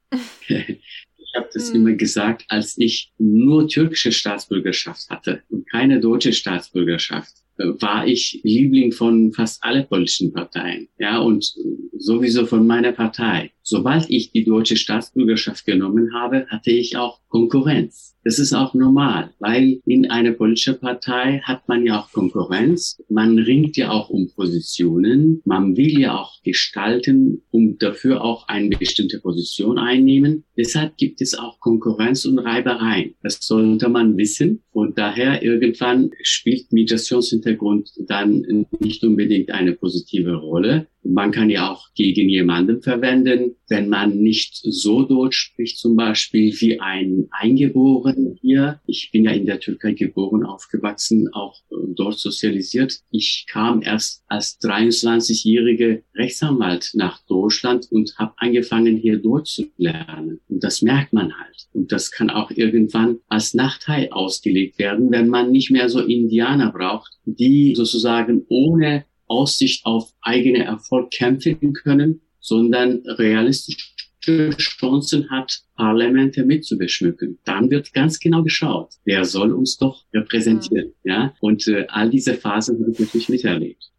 Ich 0.48 1.32
habe 1.34 1.48
das 1.52 1.68
hm. 1.68 1.76
immer 1.76 1.92
gesagt, 1.92 2.44
als 2.48 2.76
ich 2.78 3.12
nur 3.18 3.68
türkische 3.68 4.12
Staatsbürgerschaft 4.12 5.10
hatte 5.10 5.42
und 5.48 5.68
keine 5.70 6.00
deutsche 6.00 6.32
Staatsbürgerschaft 6.32 7.34
war 7.58 8.06
ich 8.06 8.40
Liebling 8.42 8.92
von 8.92 9.32
fast 9.32 9.62
alle 9.62 9.84
politischen 9.84 10.32
Parteien, 10.32 10.88
ja, 10.98 11.18
und 11.18 11.54
sowieso 11.96 12.46
von 12.46 12.66
meiner 12.66 12.92
Partei. 12.92 13.52
Sobald 13.68 14.08
ich 14.10 14.30
die 14.30 14.44
deutsche 14.44 14.76
Staatsbürgerschaft 14.76 15.66
genommen 15.66 16.14
habe, 16.14 16.46
hatte 16.46 16.70
ich 16.70 16.96
auch 16.96 17.18
Konkurrenz. 17.26 18.16
Das 18.22 18.38
ist 18.38 18.52
auch 18.52 18.74
normal, 18.74 19.30
weil 19.40 19.80
in 19.84 20.08
einer 20.08 20.32
politischen 20.32 20.78
Partei 20.78 21.40
hat 21.42 21.68
man 21.68 21.84
ja 21.84 22.00
auch 22.00 22.12
Konkurrenz. 22.12 23.02
Man 23.08 23.38
ringt 23.38 23.76
ja 23.76 23.90
auch 23.90 24.08
um 24.08 24.30
Positionen. 24.34 25.42
Man 25.44 25.76
will 25.76 25.98
ja 26.00 26.16
auch 26.16 26.42
gestalten, 26.44 27.42
um 27.50 27.76
dafür 27.78 28.22
auch 28.22 28.46
eine 28.46 28.76
bestimmte 28.76 29.18
Position 29.18 29.78
einnehmen. 29.78 30.44
Deshalb 30.56 30.96
gibt 30.96 31.20
es 31.20 31.34
auch 31.34 31.58
Konkurrenz 31.58 32.24
und 32.24 32.38
Reibereien. 32.38 33.14
Das 33.22 33.38
sollte 33.40 33.88
man 33.88 34.16
wissen. 34.16 34.62
Und 34.72 34.98
daher 34.98 35.42
irgendwann 35.42 36.10
spielt 36.22 36.72
Migrationshintergrund 36.72 37.90
dann 38.06 38.66
nicht 38.78 39.02
unbedingt 39.02 39.50
eine 39.50 39.72
positive 39.72 40.34
Rolle 40.34 40.86
Man 41.08 41.30
kann 41.30 41.50
ja 41.50 41.70
auch 41.70 41.88
gegen 41.94 42.28
jemanden 42.28 42.82
verwenden, 42.82 43.56
wenn 43.68 43.88
man 43.88 44.18
nicht 44.18 44.60
so 44.62 45.02
Deutsch 45.02 45.38
spricht, 45.38 45.78
zum 45.78 45.96
Beispiel 45.96 46.54
wie 46.60 46.80
ein 46.80 47.28
Eingeborener 47.30 48.34
hier. 48.40 48.80
Ich 48.86 49.10
bin 49.12 49.24
ja 49.24 49.30
in 49.32 49.46
der 49.46 49.60
Türkei 49.60 49.92
geboren, 49.92 50.44
aufgewachsen, 50.44 51.28
auch 51.32 51.56
äh, 51.70 51.76
dort 51.94 52.18
sozialisiert. 52.18 53.00
Ich 53.10 53.46
kam 53.48 53.82
erst 53.82 54.24
als 54.28 54.58
23-jährige 54.60 56.02
Rechtsanwalt 56.14 56.90
nach 56.94 57.24
Deutschland 57.26 57.86
und 57.90 58.16
habe 58.18 58.34
angefangen, 58.36 58.96
hier 58.96 59.18
Deutsch 59.18 59.54
zu 59.54 59.66
lernen. 59.76 60.40
Und 60.48 60.64
das 60.64 60.82
merkt 60.82 61.12
man 61.12 61.38
halt. 61.38 61.68
Und 61.72 61.92
das 61.92 62.10
kann 62.10 62.30
auch 62.30 62.50
irgendwann 62.50 63.18
als 63.28 63.54
Nachteil 63.54 64.08
ausgelegt 64.10 64.78
werden, 64.78 65.10
wenn 65.10 65.28
man 65.28 65.50
nicht 65.50 65.70
mehr 65.70 65.88
so 65.88 66.00
Indianer 66.00 66.72
braucht, 66.72 67.18
die 67.24 67.74
sozusagen 67.74 68.44
ohne 68.48 69.04
Aussicht 69.26 69.84
auf 69.86 70.12
eigene 70.22 70.64
Erfolg 70.64 71.10
kämpfen 71.10 71.72
können, 71.72 72.20
sondern 72.40 73.02
realistische 73.06 74.50
Chancen 74.56 75.30
hat, 75.30 75.60
Parlamente 75.76 76.44
mitzubeschmücken. 76.44 77.38
Dann 77.44 77.70
wird 77.70 77.92
ganz 77.92 78.18
genau 78.18 78.42
geschaut, 78.42 78.94
wer 79.04 79.24
soll 79.24 79.52
uns 79.52 79.76
doch 79.76 80.04
repräsentieren. 80.12 80.88
Mhm. 81.04 81.10
Ja? 81.10 81.34
Und 81.40 81.68
äh, 81.68 81.86
all 81.88 82.10
diese 82.10 82.34
Phasen 82.34 82.80
habe 82.80 82.92
ich 82.92 82.98
natürlich 82.98 83.28
miterlebt. 83.28 83.92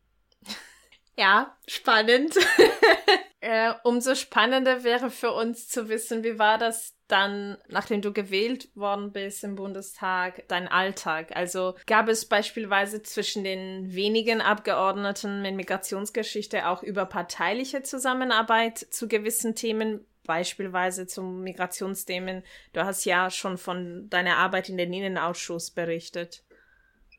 Ja, 1.18 1.58
spannend. 1.68 2.36
äh, 3.40 3.74
umso 3.84 4.16
spannender 4.16 4.84
wäre 4.84 5.10
für 5.10 5.32
uns 5.32 5.68
zu 5.68 5.90
wissen, 5.90 6.24
wie 6.24 6.38
war 6.38 6.58
das 6.58 6.97
dann, 7.08 7.58
nachdem 7.70 8.02
du 8.02 8.12
gewählt 8.12 8.70
worden 8.76 9.12
bist 9.12 9.44
im 9.44 9.56
Bundestag, 9.56 10.44
dein 10.48 10.68
Alltag? 10.68 11.36
Also 11.36 11.76
gab 11.86 12.10
es 12.10 12.26
beispielsweise 12.26 13.02
zwischen 13.02 13.44
den 13.44 13.94
wenigen 13.94 14.42
Abgeordneten 14.42 15.42
mit 15.42 15.56
Migrationsgeschichte 15.56 16.68
auch 16.68 16.84
überparteiliche 16.84 17.84
Zusammenarbeit 17.84 18.80
zu 18.80 19.08
gewissen 19.08 19.56
Themen? 19.56 20.06
Beispielsweise 20.26 21.08
zum 21.08 21.44
Migrationsthemen. 21.44 22.44
Du 22.74 22.84
hast 22.84 23.06
ja 23.06 23.32
schon 23.32 23.58
von 23.58 24.10
deiner 24.10 24.36
Arbeit 24.36 24.68
in 24.68 24.78
den 24.78 24.92
Innenausschuss 24.92 25.72
berichtet. 25.72 26.44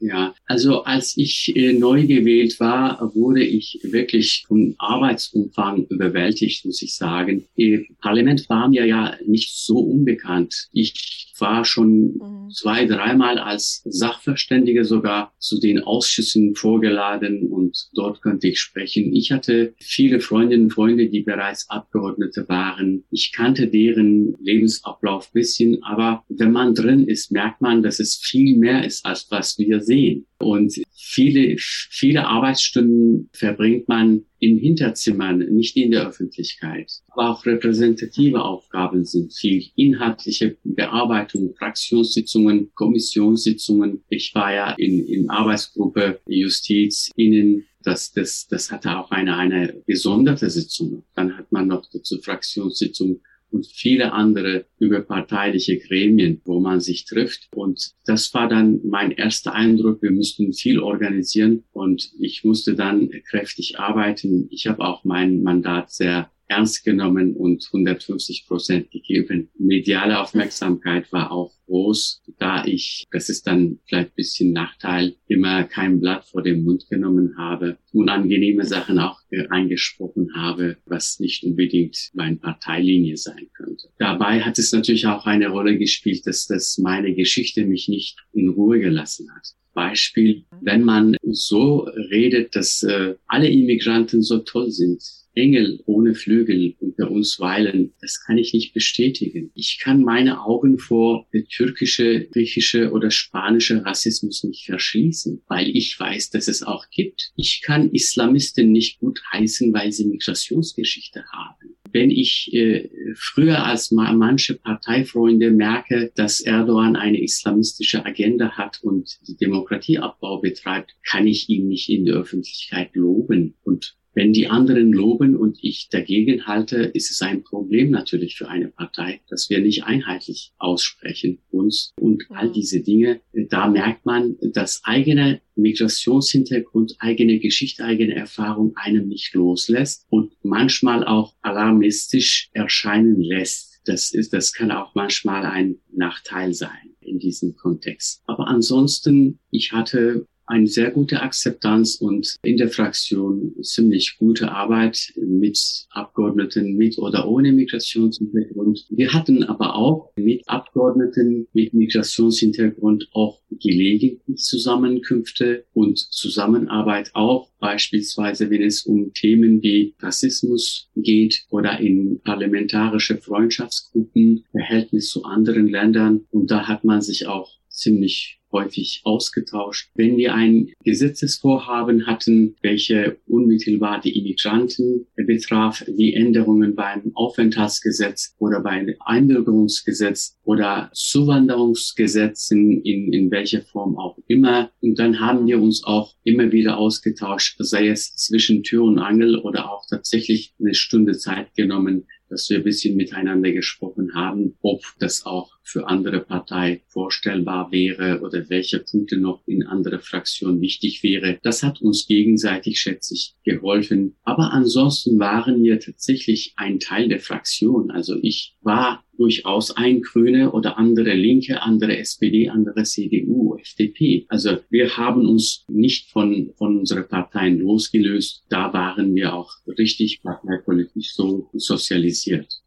Ja, 0.00 0.34
also 0.46 0.84
als 0.84 1.16
ich 1.16 1.56
äh, 1.56 1.72
neu 1.72 2.06
gewählt 2.06 2.60
war, 2.60 3.12
wurde 3.14 3.42
ich 3.42 3.80
wirklich 3.82 4.44
vom 4.46 4.74
Arbeitsumfang 4.78 5.86
überwältigt, 5.88 6.64
muss 6.64 6.82
ich 6.82 6.94
sagen. 6.94 7.46
Im 7.56 7.84
Parlament 8.00 8.48
war 8.48 8.68
mir 8.68 8.86
ja 8.86 9.16
nicht 9.26 9.56
so 9.56 9.78
unbekannt. 9.78 10.68
Ich 10.72 11.32
war 11.38 11.64
schon 11.64 12.14
mhm. 12.14 12.37
Zwei, 12.50 12.86
dreimal 12.86 13.38
als 13.38 13.82
Sachverständiger 13.84 14.84
sogar 14.84 15.32
zu 15.38 15.60
den 15.60 15.80
Ausschüssen 15.80 16.54
vorgeladen 16.54 17.48
und 17.48 17.88
dort 17.94 18.22
könnte 18.22 18.48
ich 18.48 18.60
sprechen. 18.60 19.14
Ich 19.14 19.32
hatte 19.32 19.74
viele 19.78 20.20
Freundinnen 20.20 20.64
und 20.64 20.72
Freunde, 20.72 21.08
die 21.08 21.22
bereits 21.22 21.68
Abgeordnete 21.70 22.48
waren. 22.48 23.04
Ich 23.10 23.32
kannte 23.32 23.68
deren 23.68 24.34
Lebensablauf 24.40 25.32
bisschen, 25.32 25.82
aber 25.82 26.24
wenn 26.28 26.52
man 26.52 26.74
drin 26.74 27.06
ist, 27.06 27.32
merkt 27.32 27.60
man, 27.60 27.82
dass 27.82 28.00
es 28.00 28.16
viel 28.16 28.56
mehr 28.56 28.84
ist, 28.84 29.04
als 29.04 29.26
was 29.30 29.58
wir 29.58 29.80
sehen. 29.80 30.26
Und 30.40 30.74
viele, 30.94 31.56
viele 31.58 32.26
Arbeitsstunden 32.26 33.28
verbringt 33.32 33.88
man 33.88 34.24
in 34.38 34.56
Hinterzimmern, 34.56 35.38
nicht 35.38 35.76
in 35.76 35.90
der 35.90 36.06
Öffentlichkeit. 36.06 36.92
Aber 37.08 37.30
auch 37.30 37.44
repräsentative 37.44 38.40
Aufgaben 38.42 39.04
sind 39.04 39.34
viel. 39.34 39.64
Inhaltliche 39.74 40.56
Bearbeitung, 40.62 41.54
Fraktionssitzungen, 41.56 42.70
Kommissionssitzungen. 42.74 44.04
Ich 44.08 44.32
war 44.34 44.54
ja 44.54 44.70
in, 44.78 45.04
in 45.06 45.28
Arbeitsgruppe 45.28 46.20
Justiz, 46.28 47.10
Innen, 47.16 47.64
das, 47.82 48.12
das, 48.12 48.46
das 48.48 48.70
hatte 48.70 48.96
auch 48.96 49.10
eine, 49.10 49.36
eine 49.36 49.82
gesonderte 49.86 50.50
Sitzung. 50.50 51.04
Dann 51.14 51.36
hat 51.36 51.50
man 51.50 51.68
noch 51.68 51.86
dazu 51.90 52.20
Fraktionssitzungen 52.20 53.20
und 53.50 53.66
viele 53.66 54.12
andere 54.12 54.66
überparteiliche 54.78 55.78
Gremien, 55.78 56.40
wo 56.44 56.60
man 56.60 56.80
sich 56.80 57.04
trifft. 57.04 57.48
Und 57.54 57.92
das 58.04 58.32
war 58.34 58.48
dann 58.48 58.80
mein 58.84 59.10
erster 59.10 59.54
Eindruck. 59.54 60.02
Wir 60.02 60.10
müssten 60.10 60.52
viel 60.52 60.78
organisieren 60.78 61.64
und 61.72 62.10
ich 62.18 62.44
musste 62.44 62.74
dann 62.74 63.10
kräftig 63.28 63.78
arbeiten. 63.78 64.48
Ich 64.50 64.66
habe 64.66 64.84
auch 64.84 65.04
mein 65.04 65.42
Mandat 65.42 65.90
sehr 65.90 66.30
ernst 66.48 66.84
genommen 66.84 67.34
und 67.34 67.66
150 67.72 68.46
Prozent 68.46 68.90
gegeben. 68.90 69.50
Mediale 69.58 70.18
Aufmerksamkeit 70.18 71.12
war 71.12 71.30
auch 71.30 71.52
groß, 71.66 72.22
da 72.38 72.64
ich, 72.64 73.04
das 73.10 73.28
ist 73.28 73.46
dann 73.46 73.78
vielleicht 73.86 74.14
bisschen 74.14 74.52
Nachteil, 74.52 75.16
immer 75.26 75.64
kein 75.64 76.00
Blatt 76.00 76.24
vor 76.24 76.42
dem 76.42 76.64
Mund 76.64 76.86
genommen 76.88 77.34
habe, 77.36 77.78
unangenehme 77.92 78.64
Sachen 78.64 78.98
auch 78.98 79.20
eingesprochen 79.50 80.30
habe, 80.34 80.76
was 80.86 81.20
nicht 81.20 81.44
unbedingt 81.44 82.10
meine 82.14 82.36
Parteilinie 82.36 83.16
sein 83.16 83.48
könnte. 83.54 83.88
Dabei 83.98 84.40
hat 84.40 84.58
es 84.58 84.72
natürlich 84.72 85.06
auch 85.06 85.26
eine 85.26 85.48
Rolle 85.48 85.78
gespielt, 85.78 86.26
dass 86.26 86.46
das 86.46 86.78
meine 86.78 87.14
Geschichte 87.14 87.66
mich 87.66 87.88
nicht 87.88 88.16
in 88.32 88.48
Ruhe 88.48 88.80
gelassen 88.80 89.28
hat. 89.34 89.48
Beispiel, 89.74 90.44
wenn 90.60 90.82
man 90.82 91.16
so 91.22 91.82
redet, 92.10 92.56
dass 92.56 92.82
äh, 92.82 93.14
alle 93.28 93.48
Immigranten 93.48 94.22
so 94.22 94.38
toll 94.38 94.72
sind, 94.72 95.00
Engel 95.38 95.82
ohne 95.86 96.14
Flügel 96.14 96.74
unter 96.80 97.10
uns 97.10 97.38
weilen, 97.40 97.92
das 98.00 98.22
kann 98.24 98.38
ich 98.38 98.52
nicht 98.52 98.74
bestätigen. 98.74 99.50
Ich 99.54 99.78
kann 99.80 100.02
meine 100.02 100.42
Augen 100.42 100.78
vor 100.78 101.26
türkische, 101.50 102.26
griechische 102.26 102.90
oder 102.92 103.10
spanische 103.10 103.84
Rassismus 103.84 104.44
nicht 104.44 104.66
verschließen, 104.66 105.42
weil 105.46 105.68
ich 105.68 105.98
weiß, 105.98 106.30
dass 106.30 106.48
es 106.48 106.62
auch 106.62 106.86
gibt. 106.90 107.32
Ich 107.36 107.62
kann 107.62 107.90
Islamisten 107.90 108.72
nicht 108.72 109.00
gut 109.00 109.20
heißen, 109.32 109.72
weil 109.72 109.92
sie 109.92 110.06
Migrationsgeschichte 110.06 111.24
haben. 111.32 111.76
Wenn 111.90 112.10
ich 112.10 112.52
äh, 112.52 112.90
früher 113.14 113.64
als 113.64 113.90
manche 113.90 114.54
Parteifreunde 114.54 115.50
merke, 115.50 116.12
dass 116.14 116.40
Erdogan 116.40 116.96
eine 116.96 117.22
islamistische 117.22 118.04
Agenda 118.04 118.50
hat 118.58 118.80
und 118.82 119.18
Demokratieabbau 119.40 120.40
betreibt, 120.40 120.94
kann 121.06 121.26
ich 121.26 121.48
ihn 121.48 121.68
nicht 121.68 121.88
in 121.88 122.04
der 122.04 122.16
Öffentlichkeit 122.16 122.94
loben 122.94 123.54
und 123.62 123.97
wenn 124.14 124.32
die 124.32 124.48
anderen 124.48 124.92
loben 124.92 125.36
und 125.36 125.58
ich 125.62 125.88
dagegen 125.90 126.46
halte, 126.46 126.78
ist 126.78 127.10
es 127.10 127.22
ein 127.22 127.44
Problem 127.44 127.90
natürlich 127.90 128.36
für 128.36 128.48
eine 128.48 128.68
Partei, 128.68 129.20
dass 129.28 129.48
wir 129.50 129.60
nicht 129.60 129.84
einheitlich 129.84 130.52
aussprechen 130.58 131.38
uns 131.50 131.92
und 132.00 132.24
all 132.30 132.48
mhm. 132.48 132.52
diese 132.52 132.80
Dinge. 132.80 133.20
Da 133.32 133.68
merkt 133.68 134.06
man, 134.06 134.36
dass 134.52 134.82
eigene 134.84 135.40
Migrationshintergrund, 135.54 136.96
eigene 136.98 137.38
Geschichte, 137.38 137.84
eigene 137.84 138.14
Erfahrung 138.14 138.72
einem 138.76 139.08
nicht 139.08 139.34
loslässt 139.34 140.06
und 140.10 140.32
manchmal 140.42 141.04
auch 141.04 141.34
alarmistisch 141.42 142.50
erscheinen 142.52 143.20
lässt. 143.20 143.80
Das 143.84 144.12
ist, 144.12 144.32
das 144.32 144.52
kann 144.52 144.70
auch 144.70 144.94
manchmal 144.94 145.44
ein 145.46 145.76
Nachteil 145.92 146.54
sein 146.54 146.94
in 147.00 147.18
diesem 147.18 147.56
Kontext. 147.56 148.22
Aber 148.26 148.48
ansonsten, 148.48 149.38
ich 149.50 149.72
hatte 149.72 150.26
eine 150.48 150.66
sehr 150.66 150.90
gute 150.90 151.20
Akzeptanz 151.20 151.96
und 151.96 152.36
in 152.42 152.56
der 152.56 152.68
Fraktion 152.68 153.54
ziemlich 153.62 154.16
gute 154.18 154.50
Arbeit 154.50 155.12
mit 155.16 155.86
Abgeordneten 155.90 156.76
mit 156.76 156.98
oder 156.98 157.28
ohne 157.28 157.52
Migrationshintergrund. 157.52 158.86
Wir 158.90 159.12
hatten 159.12 159.44
aber 159.44 159.74
auch 159.74 160.12
mit 160.16 160.42
Abgeordneten 160.48 161.46
mit 161.52 161.74
Migrationshintergrund 161.74 163.08
auch 163.12 163.40
gelegentlich 163.50 164.20
Zusammenkünfte 164.36 165.64
und 165.72 165.98
Zusammenarbeit 165.98 167.10
auch 167.14 167.48
beispielsweise 167.58 168.50
wenn 168.50 168.62
es 168.62 168.82
um 168.82 169.12
Themen 169.12 169.62
wie 169.62 169.94
Rassismus 170.00 170.88
geht 170.96 171.44
oder 171.50 171.80
in 171.80 172.20
parlamentarische 172.22 173.18
Freundschaftsgruppen, 173.18 174.44
Verhältnis 174.52 175.08
zu 175.08 175.24
anderen 175.24 175.68
Ländern. 175.68 176.26
Und 176.30 176.50
da 176.50 176.68
hat 176.68 176.84
man 176.84 177.00
sich 177.00 177.26
auch 177.26 177.57
ziemlich 177.78 178.38
häufig 178.52 179.02
ausgetauscht. 179.04 179.90
Wenn 179.94 180.16
wir 180.16 180.34
ein 180.34 180.72
Gesetzesvorhaben 180.84 182.06
hatten, 182.06 182.56
welche 182.62 183.18
unmittelbar 183.26 184.00
die 184.00 184.18
Immigranten 184.18 185.06
betraf, 185.16 185.84
wie 185.86 186.14
Änderungen 186.14 186.74
beim 186.74 187.12
Aufenthaltsgesetz 187.14 188.34
oder 188.38 188.60
beim 188.60 188.94
Einbürgerungsgesetz 189.00 190.38
oder 190.44 190.90
Zuwanderungsgesetzen 190.94 192.82
in, 192.82 193.12
in 193.12 193.30
welcher 193.30 193.62
Form 193.62 193.98
auch 193.98 194.18
immer. 194.26 194.70
Und 194.80 194.98
dann 194.98 195.20
haben 195.20 195.46
wir 195.46 195.60
uns 195.60 195.84
auch 195.84 196.14
immer 196.24 196.52
wieder 196.52 196.78
ausgetauscht, 196.78 197.56
sei 197.58 197.88
es 197.88 198.14
zwischen 198.16 198.62
Tür 198.62 198.84
und 198.84 198.98
Angel 198.98 199.38
oder 199.38 199.70
auch 199.70 199.84
tatsächlich 199.88 200.54
eine 200.58 200.74
Stunde 200.74 201.16
Zeit 201.18 201.54
genommen, 201.54 202.06
dass 202.28 202.48
wir 202.50 202.58
ein 202.58 202.64
bisschen 202.64 202.96
miteinander 202.96 203.52
gesprochen 203.52 204.14
haben, 204.14 204.56
ob 204.62 204.82
das 204.98 205.24
auch 205.26 205.50
für 205.62 205.86
andere 205.86 206.20
Partei 206.20 206.82
vorstellbar 206.88 207.70
wäre 207.70 208.20
oder 208.20 208.48
welche 208.48 208.78
Punkte 208.80 209.18
noch 209.18 209.46
in 209.46 209.64
andere 209.64 209.98
Fraktionen 209.98 210.60
wichtig 210.60 211.02
wäre. 211.02 211.38
Das 211.42 211.62
hat 211.62 211.82
uns 211.82 212.06
gegenseitig, 212.06 212.80
schätze 212.80 213.14
ich, 213.14 213.34
geholfen. 213.44 214.16
Aber 214.22 214.52
ansonsten 214.52 215.18
waren 215.18 215.62
wir 215.62 215.78
tatsächlich 215.78 216.54
ein 216.56 216.78
Teil 216.78 217.08
der 217.08 217.20
Fraktion. 217.20 217.90
Also 217.90 218.16
ich 218.22 218.56
war 218.62 219.04
durchaus 219.18 219.76
ein 219.76 220.00
Grüne 220.00 220.52
oder 220.52 220.78
andere 220.78 221.12
Linke, 221.14 221.60
andere 221.60 221.98
SPD, 221.98 222.48
andere 222.48 222.84
CDU, 222.84 223.56
FDP. 223.56 224.24
Also 224.28 224.58
wir 224.70 224.96
haben 224.96 225.28
uns 225.28 225.64
nicht 225.68 226.10
von, 226.10 226.52
von 226.56 226.78
unseren 226.78 227.08
Parteien 227.08 227.58
losgelöst. 227.58 228.44
Da 228.48 228.72
waren 228.72 229.14
wir 229.14 229.34
auch 229.34 229.52
richtig 229.76 230.22
parteipolitisch 230.22 231.12
so 231.14 231.50
sozialisiert. 231.52 232.62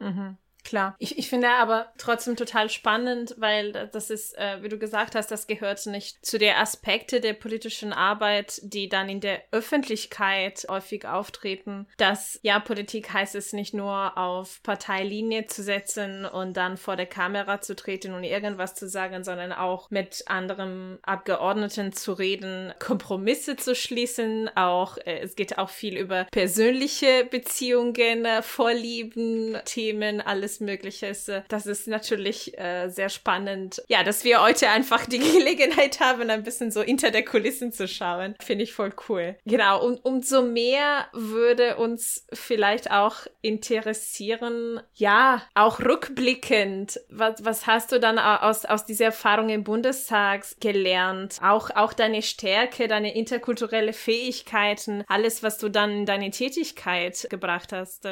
Mhm. 0.00 0.36
Klar. 0.68 0.94
Ich, 0.98 1.16
ich 1.16 1.30
finde 1.30 1.48
aber 1.48 1.90
trotzdem 1.96 2.36
total 2.36 2.68
spannend, 2.68 3.34
weil 3.38 3.72
das 3.72 4.10
ist, 4.10 4.36
äh, 4.36 4.62
wie 4.62 4.68
du 4.68 4.76
gesagt 4.76 5.14
hast, 5.14 5.30
das 5.30 5.46
gehört 5.46 5.86
nicht 5.86 6.26
zu 6.26 6.38
der 6.38 6.60
Aspekte 6.60 7.22
der 7.22 7.32
politischen 7.32 7.94
Arbeit, 7.94 8.60
die 8.62 8.90
dann 8.90 9.08
in 9.08 9.20
der 9.20 9.42
Öffentlichkeit 9.50 10.66
häufig 10.68 11.06
auftreten. 11.06 11.86
Dass 11.96 12.38
ja, 12.42 12.60
Politik 12.60 13.14
heißt 13.14 13.34
es 13.34 13.54
nicht 13.54 13.72
nur 13.72 14.18
auf 14.18 14.62
Parteilinie 14.62 15.46
zu 15.46 15.62
setzen 15.62 16.26
und 16.26 16.58
dann 16.58 16.76
vor 16.76 16.96
der 16.96 17.06
Kamera 17.06 17.62
zu 17.62 17.74
treten 17.74 18.12
und 18.12 18.24
irgendwas 18.24 18.74
zu 18.74 18.90
sagen, 18.90 19.24
sondern 19.24 19.52
auch 19.52 19.90
mit 19.90 20.24
anderen 20.26 20.98
Abgeordneten 21.00 21.94
zu 21.94 22.12
reden, 22.12 22.74
Kompromisse 22.78 23.56
zu 23.56 23.74
schließen. 23.74 24.50
Auch 24.54 24.98
äh, 24.98 25.20
es 25.20 25.34
geht 25.34 25.56
auch 25.56 25.70
viel 25.70 25.96
über 25.96 26.24
persönliche 26.24 27.24
Beziehungen, 27.24 28.26
äh, 28.26 28.42
Vorlieben, 28.42 29.56
Themen, 29.64 30.20
alles 30.20 30.57
Mögliches. 30.60 31.30
Das 31.48 31.66
ist 31.66 31.88
natürlich 31.88 32.58
äh, 32.58 32.88
sehr 32.88 33.08
spannend. 33.08 33.82
Ja, 33.88 34.02
dass 34.02 34.24
wir 34.24 34.42
heute 34.42 34.68
einfach 34.68 35.06
die 35.06 35.18
Gelegenheit 35.32 36.00
haben, 36.00 36.30
ein 36.30 36.42
bisschen 36.42 36.70
so 36.70 36.82
hinter 36.82 37.10
der 37.10 37.24
Kulissen 37.24 37.72
zu 37.72 37.88
schauen. 37.88 38.34
Finde 38.40 38.64
ich 38.64 38.72
voll 38.72 38.92
cool. 39.08 39.36
Genau, 39.44 39.84
und 39.84 40.04
umso 40.04 40.42
mehr 40.42 41.08
würde 41.12 41.76
uns 41.76 42.26
vielleicht 42.32 42.90
auch 42.90 43.16
interessieren, 43.42 44.80
ja, 44.94 45.42
auch 45.54 45.80
rückblickend, 45.80 47.00
was, 47.08 47.44
was 47.44 47.66
hast 47.66 47.92
du 47.92 48.00
dann 48.00 48.18
aus, 48.18 48.64
aus 48.64 48.84
dieser 48.84 49.06
Erfahrung 49.06 49.48
im 49.48 49.64
Bundestag 49.64 50.44
gelernt? 50.60 51.38
Auch, 51.42 51.70
auch 51.70 51.92
deine 51.92 52.22
Stärke, 52.22 52.88
deine 52.88 53.14
interkulturelle 53.14 53.92
Fähigkeiten, 53.92 55.04
alles, 55.08 55.42
was 55.42 55.58
du 55.58 55.68
dann 55.68 55.90
in 55.90 56.06
deine 56.06 56.30
Tätigkeit 56.30 57.26
gebracht 57.30 57.72
hast. 57.72 58.08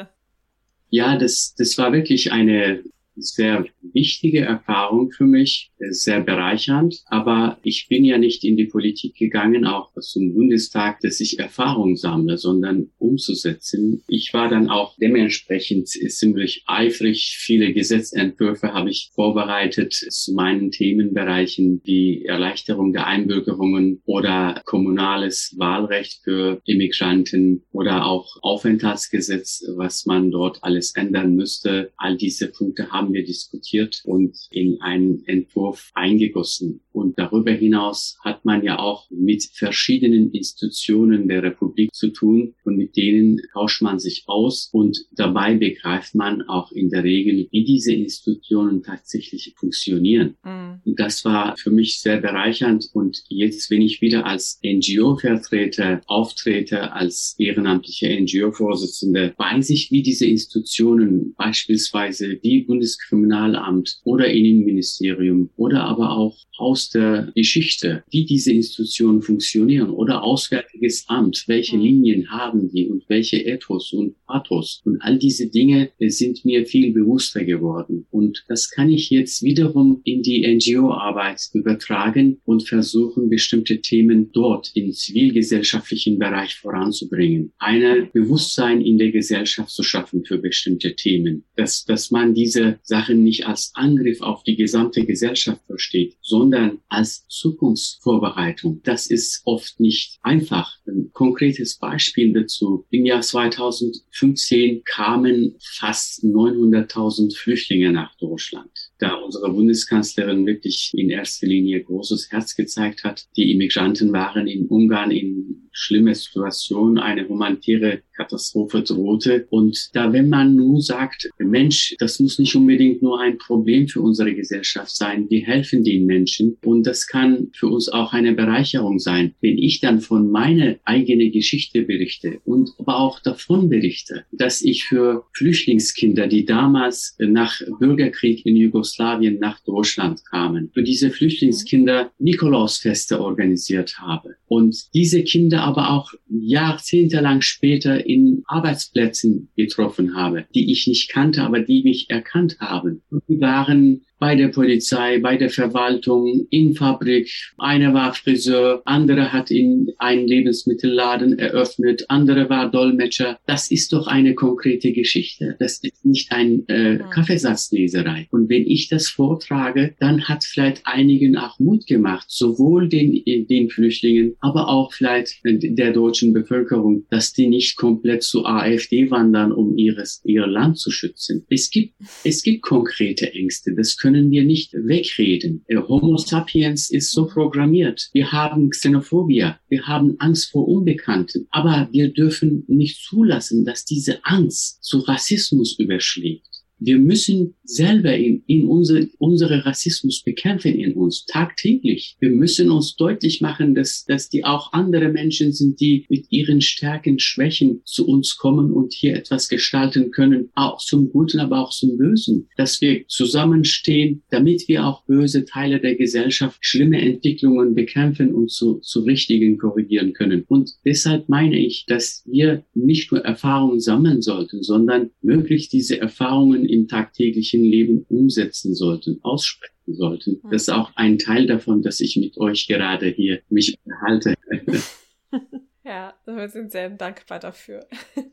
Ja, 0.89 1.17
das, 1.17 1.53
das 1.57 1.77
war 1.77 1.91
wirklich 1.91 2.31
eine 2.31 2.83
sehr 3.17 3.65
wichtige 3.81 4.41
Erfahrung 4.41 5.11
für 5.11 5.25
mich, 5.25 5.71
sehr 5.89 6.21
bereichernd. 6.21 7.01
Aber 7.07 7.57
ich 7.63 7.87
bin 7.89 8.03
ja 8.05 8.17
nicht 8.17 8.43
in 8.43 8.57
die 8.57 8.65
Politik 8.65 9.15
gegangen, 9.15 9.65
auch 9.65 9.91
zum 9.99 10.33
Bundestag, 10.33 10.99
dass 11.01 11.19
ich 11.19 11.39
Erfahrung 11.39 11.95
sammle, 11.95 12.37
sondern 12.37 12.89
umzusetzen. 12.97 14.03
Ich 14.07 14.33
war 14.33 14.49
dann 14.49 14.69
auch 14.69 14.95
dementsprechend 14.97 15.87
ziemlich 15.87 16.63
eifrig. 16.67 17.37
Viele 17.39 17.73
Gesetzentwürfe 17.73 18.73
habe 18.73 18.89
ich 18.89 19.11
vorbereitet 19.13 19.93
zu 19.93 20.33
meinen 20.33 20.71
Themenbereichen, 20.71 21.81
die 21.83 22.25
Erleichterung 22.25 22.93
der 22.93 23.07
Einbürgerungen 23.07 24.01
oder 24.05 24.61
kommunales 24.65 25.55
Wahlrecht 25.57 26.21
für 26.23 26.61
Immigranten 26.65 27.63
oder 27.71 28.05
auch 28.05 28.37
Aufenthaltsgesetz, 28.41 29.63
was 29.75 30.05
man 30.05 30.31
dort 30.31 30.63
alles 30.63 30.95
ändern 30.95 31.35
müsste. 31.35 31.91
All 31.97 32.17
diese 32.17 32.47
Punkte 32.47 32.91
haben 32.91 33.06
wir 33.13 33.23
diskutiert 33.23 34.01
und 34.05 34.37
in 34.51 34.81
einen 34.81 35.23
Entwurf 35.25 35.91
eingegossen. 35.93 36.81
Und 36.91 37.19
darüber 37.19 37.51
hinaus 37.51 38.17
hat 38.23 38.43
man 38.43 38.63
ja 38.63 38.79
auch 38.79 39.07
mit 39.11 39.43
verschiedenen 39.53 40.31
Institutionen 40.31 41.27
der 41.27 41.43
Republik 41.43 41.93
zu 41.93 42.09
tun 42.09 42.55
und 42.63 42.77
mit 42.77 42.97
denen 42.97 43.39
tauscht 43.53 43.81
man 43.81 43.99
sich 43.99 44.23
aus 44.25 44.69
und 44.71 45.05
dabei 45.11 45.55
begreift 45.55 46.15
man 46.15 46.41
auch 46.43 46.71
in 46.71 46.89
der 46.89 47.03
Regel, 47.03 47.47
wie 47.51 47.63
diese 47.63 47.93
Institutionen 47.93 48.81
tatsächlich 48.81 49.53
funktionieren. 49.57 50.37
Mhm. 50.43 50.81
Das 50.95 51.23
war 51.23 51.55
für 51.57 51.71
mich 51.71 51.99
sehr 51.99 52.19
bereichernd 52.19 52.89
und 52.93 53.23
jetzt, 53.29 53.69
wenn 53.69 53.81
ich 53.81 54.01
wieder 54.01 54.25
als 54.25 54.59
NGO-Vertreter 54.63 56.01
auftrete, 56.07 56.93
als 56.93 57.35
ehrenamtliche 57.37 58.09
NGO-Vorsitzende, 58.19 59.33
weiß 59.37 59.69
ich, 59.69 59.91
wie 59.91 60.01
diese 60.01 60.25
Institutionen, 60.25 61.33
beispielsweise 61.35 62.37
die 62.37 62.67
Bundeskriminalamt 62.97 63.99
oder 64.03 64.27
Innenministerium 64.29 65.49
oder 65.55 65.83
aber 65.83 66.11
auch 66.11 66.37
aus 66.57 66.89
der 66.89 67.31
Geschichte, 67.35 68.03
wie 68.09 68.25
diese 68.25 68.51
Institutionen 68.51 69.21
funktionieren 69.21 69.91
oder 69.91 70.23
Auswärtiges 70.23 71.05
Amt, 71.07 71.43
welche 71.47 71.77
mhm. 71.77 71.83
Linien 71.83 72.29
haben 72.31 72.69
die 72.71 72.87
und 72.87 73.03
welche 73.07 73.37
Ethos 73.37 73.93
und 73.93 74.15
Pathos 74.25 74.81
und 74.85 75.01
all 75.01 75.17
diese 75.17 75.47
Dinge 75.47 75.91
sind 75.99 76.43
mir 76.45 76.65
viel 76.65 76.93
bewusster 76.93 77.45
geworden. 77.45 78.07
Und 78.09 78.43
das 78.47 78.69
kann 78.69 78.89
ich 78.89 79.09
jetzt 79.09 79.43
wiederum 79.43 80.01
in 80.03 80.21
die 80.21 80.45
NGO-Arbeit 80.47 81.41
übertragen 81.53 82.39
und 82.45 82.67
versuchen, 82.67 83.29
bestimmte 83.29 83.81
Themen 83.81 84.31
dort 84.31 84.71
im 84.73 84.91
zivilgesellschaftlichen 84.91 86.17
Bereich 86.17 86.55
voranzubringen. 86.55 87.53
Eine 87.59 88.09
Bewusstsein 88.11 88.81
in 88.81 88.97
der 88.97 89.11
Gesellschaft 89.11 89.69
zu 89.69 89.83
schaffen 89.83 90.25
für 90.25 90.37
bestimmte 90.39 90.95
Themen. 90.95 91.43
Dass, 91.55 91.85
dass 91.85 92.11
man 92.11 92.33
diese 92.33 92.76
Sachen 92.83 93.23
nicht 93.23 93.47
als 93.47 93.71
Angriff 93.73 94.21
auf 94.21 94.43
die 94.43 94.55
gesamte 94.55 95.05
Gesellschaft 95.05 95.61
versteht, 95.65 96.15
sondern 96.21 96.79
als 96.87 97.27
Zukunftsvorbereitung. 97.27 98.81
Das 98.83 99.07
ist 99.07 99.41
oft 99.45 99.79
nicht 99.79 100.19
einfach. 100.21 100.77
Ein 100.87 101.11
konkretes 101.13 101.77
Beispiel 101.77 102.33
dazu. 102.33 102.85
Im 102.89 103.05
Jahr 103.05 103.21
2015 103.21 104.83
kamen 104.83 105.55
fast 105.59 106.23
900.000 106.23 107.35
Flüchtlinge 107.35 107.91
nach 107.91 108.15
Deutschland 108.17 108.71
da 108.99 109.15
unsere 109.15 109.51
Bundeskanzlerin 109.51 110.45
wirklich 110.45 110.91
in 110.95 111.09
erster 111.09 111.47
Linie 111.47 111.83
großes 111.83 112.31
Herz 112.31 112.55
gezeigt 112.55 113.03
hat. 113.03 113.27
Die 113.35 113.51
Immigranten 113.51 114.11
waren 114.11 114.47
in 114.47 114.67
Ungarn 114.67 115.11
in 115.11 115.66
schlimme 115.71 116.15
Situation, 116.15 116.97
eine 116.97 117.27
humanitäre 117.27 118.01
Katastrophe 118.15 118.81
drohte. 118.81 119.45
Und 119.49 119.89
da, 119.93 120.11
wenn 120.11 120.29
man 120.29 120.55
nun 120.55 120.81
sagt, 120.81 121.29
Mensch, 121.37 121.95
das 121.99 122.19
muss 122.19 122.39
nicht 122.39 122.55
unbedingt 122.55 123.01
nur 123.01 123.19
ein 123.21 123.37
Problem 123.37 123.87
für 123.87 124.01
unsere 124.01 124.33
Gesellschaft 124.33 124.95
sein, 124.95 125.29
wir 125.29 125.41
helfen 125.45 125.83
den 125.83 126.05
Menschen 126.05 126.57
und 126.63 126.87
das 126.87 127.07
kann 127.07 127.49
für 127.53 127.67
uns 127.67 127.89
auch 127.89 128.13
eine 128.13 128.33
Bereicherung 128.33 128.99
sein. 128.99 129.35
Wenn 129.41 129.57
ich 129.57 129.79
dann 129.79 130.01
von 130.01 130.31
meiner 130.31 130.75
eigenen 130.85 131.31
Geschichte 131.31 131.83
berichte 131.83 132.39
und 132.45 132.71
aber 132.79 132.97
auch 132.97 133.19
davon 133.19 133.69
berichte, 133.69 134.25
dass 134.31 134.61
ich 134.61 134.85
für 134.85 135.25
Flüchtlingskinder, 135.33 136.27
die 136.27 136.45
damals 136.45 137.15
nach 137.19 137.61
Bürgerkrieg 137.79 138.45
in 138.45 138.55
Jugoslawien 138.55 138.87
Jugoslawien 139.07 139.39
nach 139.39 139.59
Deutschland 139.61 140.25
kamen, 140.25 140.69
für 140.73 140.83
diese 140.83 141.09
Flüchtlingskinder 141.09 142.11
Nikolausfeste 142.19 143.19
organisiert 143.19 143.99
habe 143.99 144.35
und 144.47 144.93
diese 144.93 145.23
Kinder 145.23 145.56
aber 145.61 145.89
auch 145.91 146.13
jahrzehntelang 146.27 147.41
später 147.41 148.05
in 148.05 148.43
Arbeitsplätzen 148.47 149.49
getroffen 149.55 150.15
habe, 150.15 150.45
die 150.53 150.71
ich 150.71 150.87
nicht 150.87 151.09
kannte, 151.09 151.43
aber 151.43 151.59
die 151.59 151.83
mich 151.83 152.09
erkannt 152.09 152.57
haben. 152.59 153.01
Und 153.09 153.23
die 153.27 153.39
waren 153.39 154.05
bei 154.19 154.35
der 154.35 154.49
Polizei, 154.49 155.19
bei 155.19 155.37
der 155.37 155.49
Verwaltung, 155.49 156.47
in 156.49 156.73
Fabrik. 156.73 157.29
Einer 157.57 157.93
war 157.93 158.13
Friseur, 158.13 158.81
andere 158.85 159.31
hat 159.33 159.51
in 159.51 159.91
einen 159.97 160.27
Lebensmittelladen 160.27 161.37
eröffnet, 161.39 162.05
andere 162.09 162.49
war 162.49 162.71
Dolmetscher. 162.71 163.39
Das 163.45 163.71
ist 163.71 163.93
doch 163.93 164.07
eine 164.07 164.33
konkrete 164.35 164.91
Geschichte. 164.91 165.55
Das 165.59 165.79
ist 165.83 166.05
nicht 166.05 166.31
ein 166.31 166.67
äh, 166.67 166.99
Kaffeesatzleserei. 167.13 168.27
Und 168.31 168.49
wenn 168.49 168.65
ich 168.65 168.89
das 168.89 169.07
vortrage, 169.07 169.95
dann 169.99 170.27
hat 170.27 170.43
vielleicht 170.43 170.81
einigen 170.85 171.37
auch 171.37 171.59
Mut 171.59 171.87
gemacht, 171.87 172.25
sowohl 172.29 172.89
den, 172.89 173.23
den 173.25 173.69
Flüchtlingen, 173.69 174.35
aber 174.39 174.69
auch 174.69 174.93
vielleicht 174.93 175.41
der 175.43 175.91
deutschen 175.93 176.33
Bevölkerung, 176.33 177.05
dass 177.09 177.33
die 177.33 177.47
nicht 177.47 177.75
komplett 177.77 178.23
zu 178.23 178.45
AfD 178.45 179.09
wandern, 179.11 179.51
um 179.51 179.77
ihres, 179.77 180.21
ihr 180.25 180.47
Land 180.47 180.77
zu 180.77 180.91
schützen. 180.91 181.45
Es 181.49 181.69
gibt, 181.69 181.93
es 182.23 182.43
gibt 182.43 182.61
konkrete 182.61 183.33
Ängste. 183.33 183.73
Das 183.75 183.95
können 184.07 184.31
wir 184.31 184.45
nicht 184.45 184.71
wegreden. 184.73 185.65
Homo 185.69 186.15
sapiens 186.15 186.89
ist 186.89 187.11
so 187.11 187.27
programmiert. 187.27 188.09
Wir 188.13 188.31
haben 188.31 188.69
Xenophobie, 188.69 189.51
wir 189.67 189.85
haben 189.85 190.15
Angst 190.19 190.51
vor 190.51 190.65
Unbekannten, 190.65 191.45
aber 191.51 191.89
wir 191.91 192.13
dürfen 192.13 192.63
nicht 192.69 193.03
zulassen, 193.03 193.65
dass 193.65 193.83
diese 193.83 194.23
Angst 194.23 194.81
zu 194.81 194.99
Rassismus 194.99 195.77
überschlägt. 195.77 196.56
Wir 196.79 196.99
müssen 196.99 197.55
selber 197.63 198.15
in, 198.15 198.43
in 198.47 198.67
unsere, 198.67 199.09
unsere 199.17 199.65
Rassismus 199.65 200.23
bekämpfen 200.23 200.75
in 200.75 200.93
uns 200.93 201.25
tagtäglich. 201.25 202.15
Wir 202.19 202.29
müssen 202.29 202.71
uns 202.71 202.95
deutlich 202.95 203.41
machen, 203.41 203.75
dass, 203.75 204.05
dass 204.05 204.29
die 204.29 204.45
auch 204.45 204.73
andere 204.73 205.09
Menschen 205.09 205.51
sind, 205.51 205.79
die 205.79 206.05
mit 206.09 206.27
ihren 206.29 206.61
Stärken, 206.61 207.19
Schwächen 207.19 207.81
zu 207.85 208.07
uns 208.07 208.37
kommen 208.37 208.71
und 208.71 208.93
hier 208.93 209.15
etwas 209.15 209.49
gestalten 209.49 210.11
können, 210.11 210.49
auch 210.55 210.77
zum 210.77 211.09
Guten, 211.09 211.39
aber 211.39 211.59
auch 211.59 211.71
zum 211.71 211.97
Bösen. 211.97 212.47
Dass 212.57 212.79
wir 212.81 213.07
zusammenstehen, 213.07 214.23
damit 214.29 214.67
wir 214.67 214.85
auch 214.85 215.03
böse 215.05 215.45
Teile 215.45 215.79
der 215.79 215.95
Gesellschaft, 215.95 216.57
schlimme 216.61 217.01
Entwicklungen 217.01 217.75
bekämpfen 217.75 218.33
und 218.33 218.51
zu, 218.51 218.79
zu 218.79 219.01
richtigen 219.01 219.57
korrigieren 219.57 220.13
können. 220.13 220.43
Und 220.47 220.71
deshalb 220.85 221.27
meine 221.27 221.57
ich, 221.57 221.85
dass 221.87 222.23
wir 222.25 222.63
nicht 222.73 223.11
nur 223.11 223.21
Erfahrungen 223.21 223.79
sammeln 223.79 224.21
sollten, 224.21 224.63
sondern 224.63 225.09
möglichst 225.21 225.73
diese 225.73 225.99
Erfahrungen 225.99 226.66
im 226.67 226.87
tagtäglichen 226.87 227.63
Leben 227.63 228.05
umsetzen 228.09 228.73
sollten, 228.73 229.19
aussprechen 229.23 229.73
sollten. 229.87 230.41
Das 230.51 230.63
ist 230.63 230.69
auch 230.69 230.91
ein 230.95 231.17
Teil 231.17 231.47
davon, 231.47 231.81
dass 231.81 231.99
ich 231.99 232.17
mit 232.17 232.37
euch 232.37 232.67
gerade 232.67 233.07
hier 233.07 233.41
mich 233.49 233.77
unterhalte. 233.83 234.35
ja, 235.83 236.13
wir 236.25 236.49
sind 236.49 236.71
sehr 236.71 236.89
dankbar 236.89 237.39
dafür. 237.39 237.85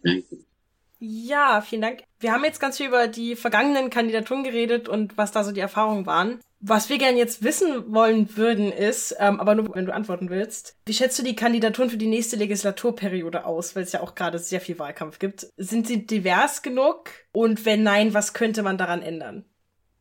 Danke. 0.03 0.45
Ja, 0.99 1.61
vielen 1.61 1.83
Dank. 1.83 2.03
Wir 2.19 2.33
haben 2.33 2.45
jetzt 2.45 2.61
ganz 2.61 2.79
viel 2.79 2.87
über 2.87 3.09
die 3.09 3.37
vergangenen 3.37 3.91
Kandidaturen 3.91 4.43
geredet 4.43 4.89
und 4.89 5.19
was 5.19 5.33
da 5.33 5.45
so 5.45 5.53
die 5.53 5.61
Erfahrungen 5.61 6.07
waren. 6.07 6.41
Was 6.67 6.89
wir 6.89 6.97
gerne 6.97 7.19
jetzt 7.19 7.45
wissen 7.45 7.93
wollen 7.93 8.39
würden 8.39 8.73
ist, 8.73 9.15
ähm, 9.21 9.39
aber 9.39 9.55
nur 9.55 9.75
wenn 9.75 9.85
du 9.85 9.93
antworten 9.93 10.31
willst, 10.31 10.79
wie 10.87 10.95
schätzt 10.95 11.19
du 11.19 11.23
die 11.23 11.37
Kandidaturen 11.37 11.91
für 11.91 11.99
die 11.99 12.07
nächste 12.07 12.37
Legislaturperiode 12.37 13.45
aus, 13.45 13.77
weil 13.77 13.83
es 13.83 13.93
ja 13.93 14.01
auch 14.01 14.15
gerade 14.15 14.39
sehr 14.39 14.63
viel 14.63 14.79
Wahlkampf 14.79 15.19
gibt? 15.19 15.47
Sind 15.59 15.87
sie 15.87 16.07
divers 16.07 16.63
genug? 16.63 17.11
Und 17.33 17.67
wenn 17.67 17.83
nein, 17.83 18.15
was 18.15 18.33
könnte 18.33 18.63
man 18.63 18.79
daran 18.79 19.03
ändern? 19.03 19.45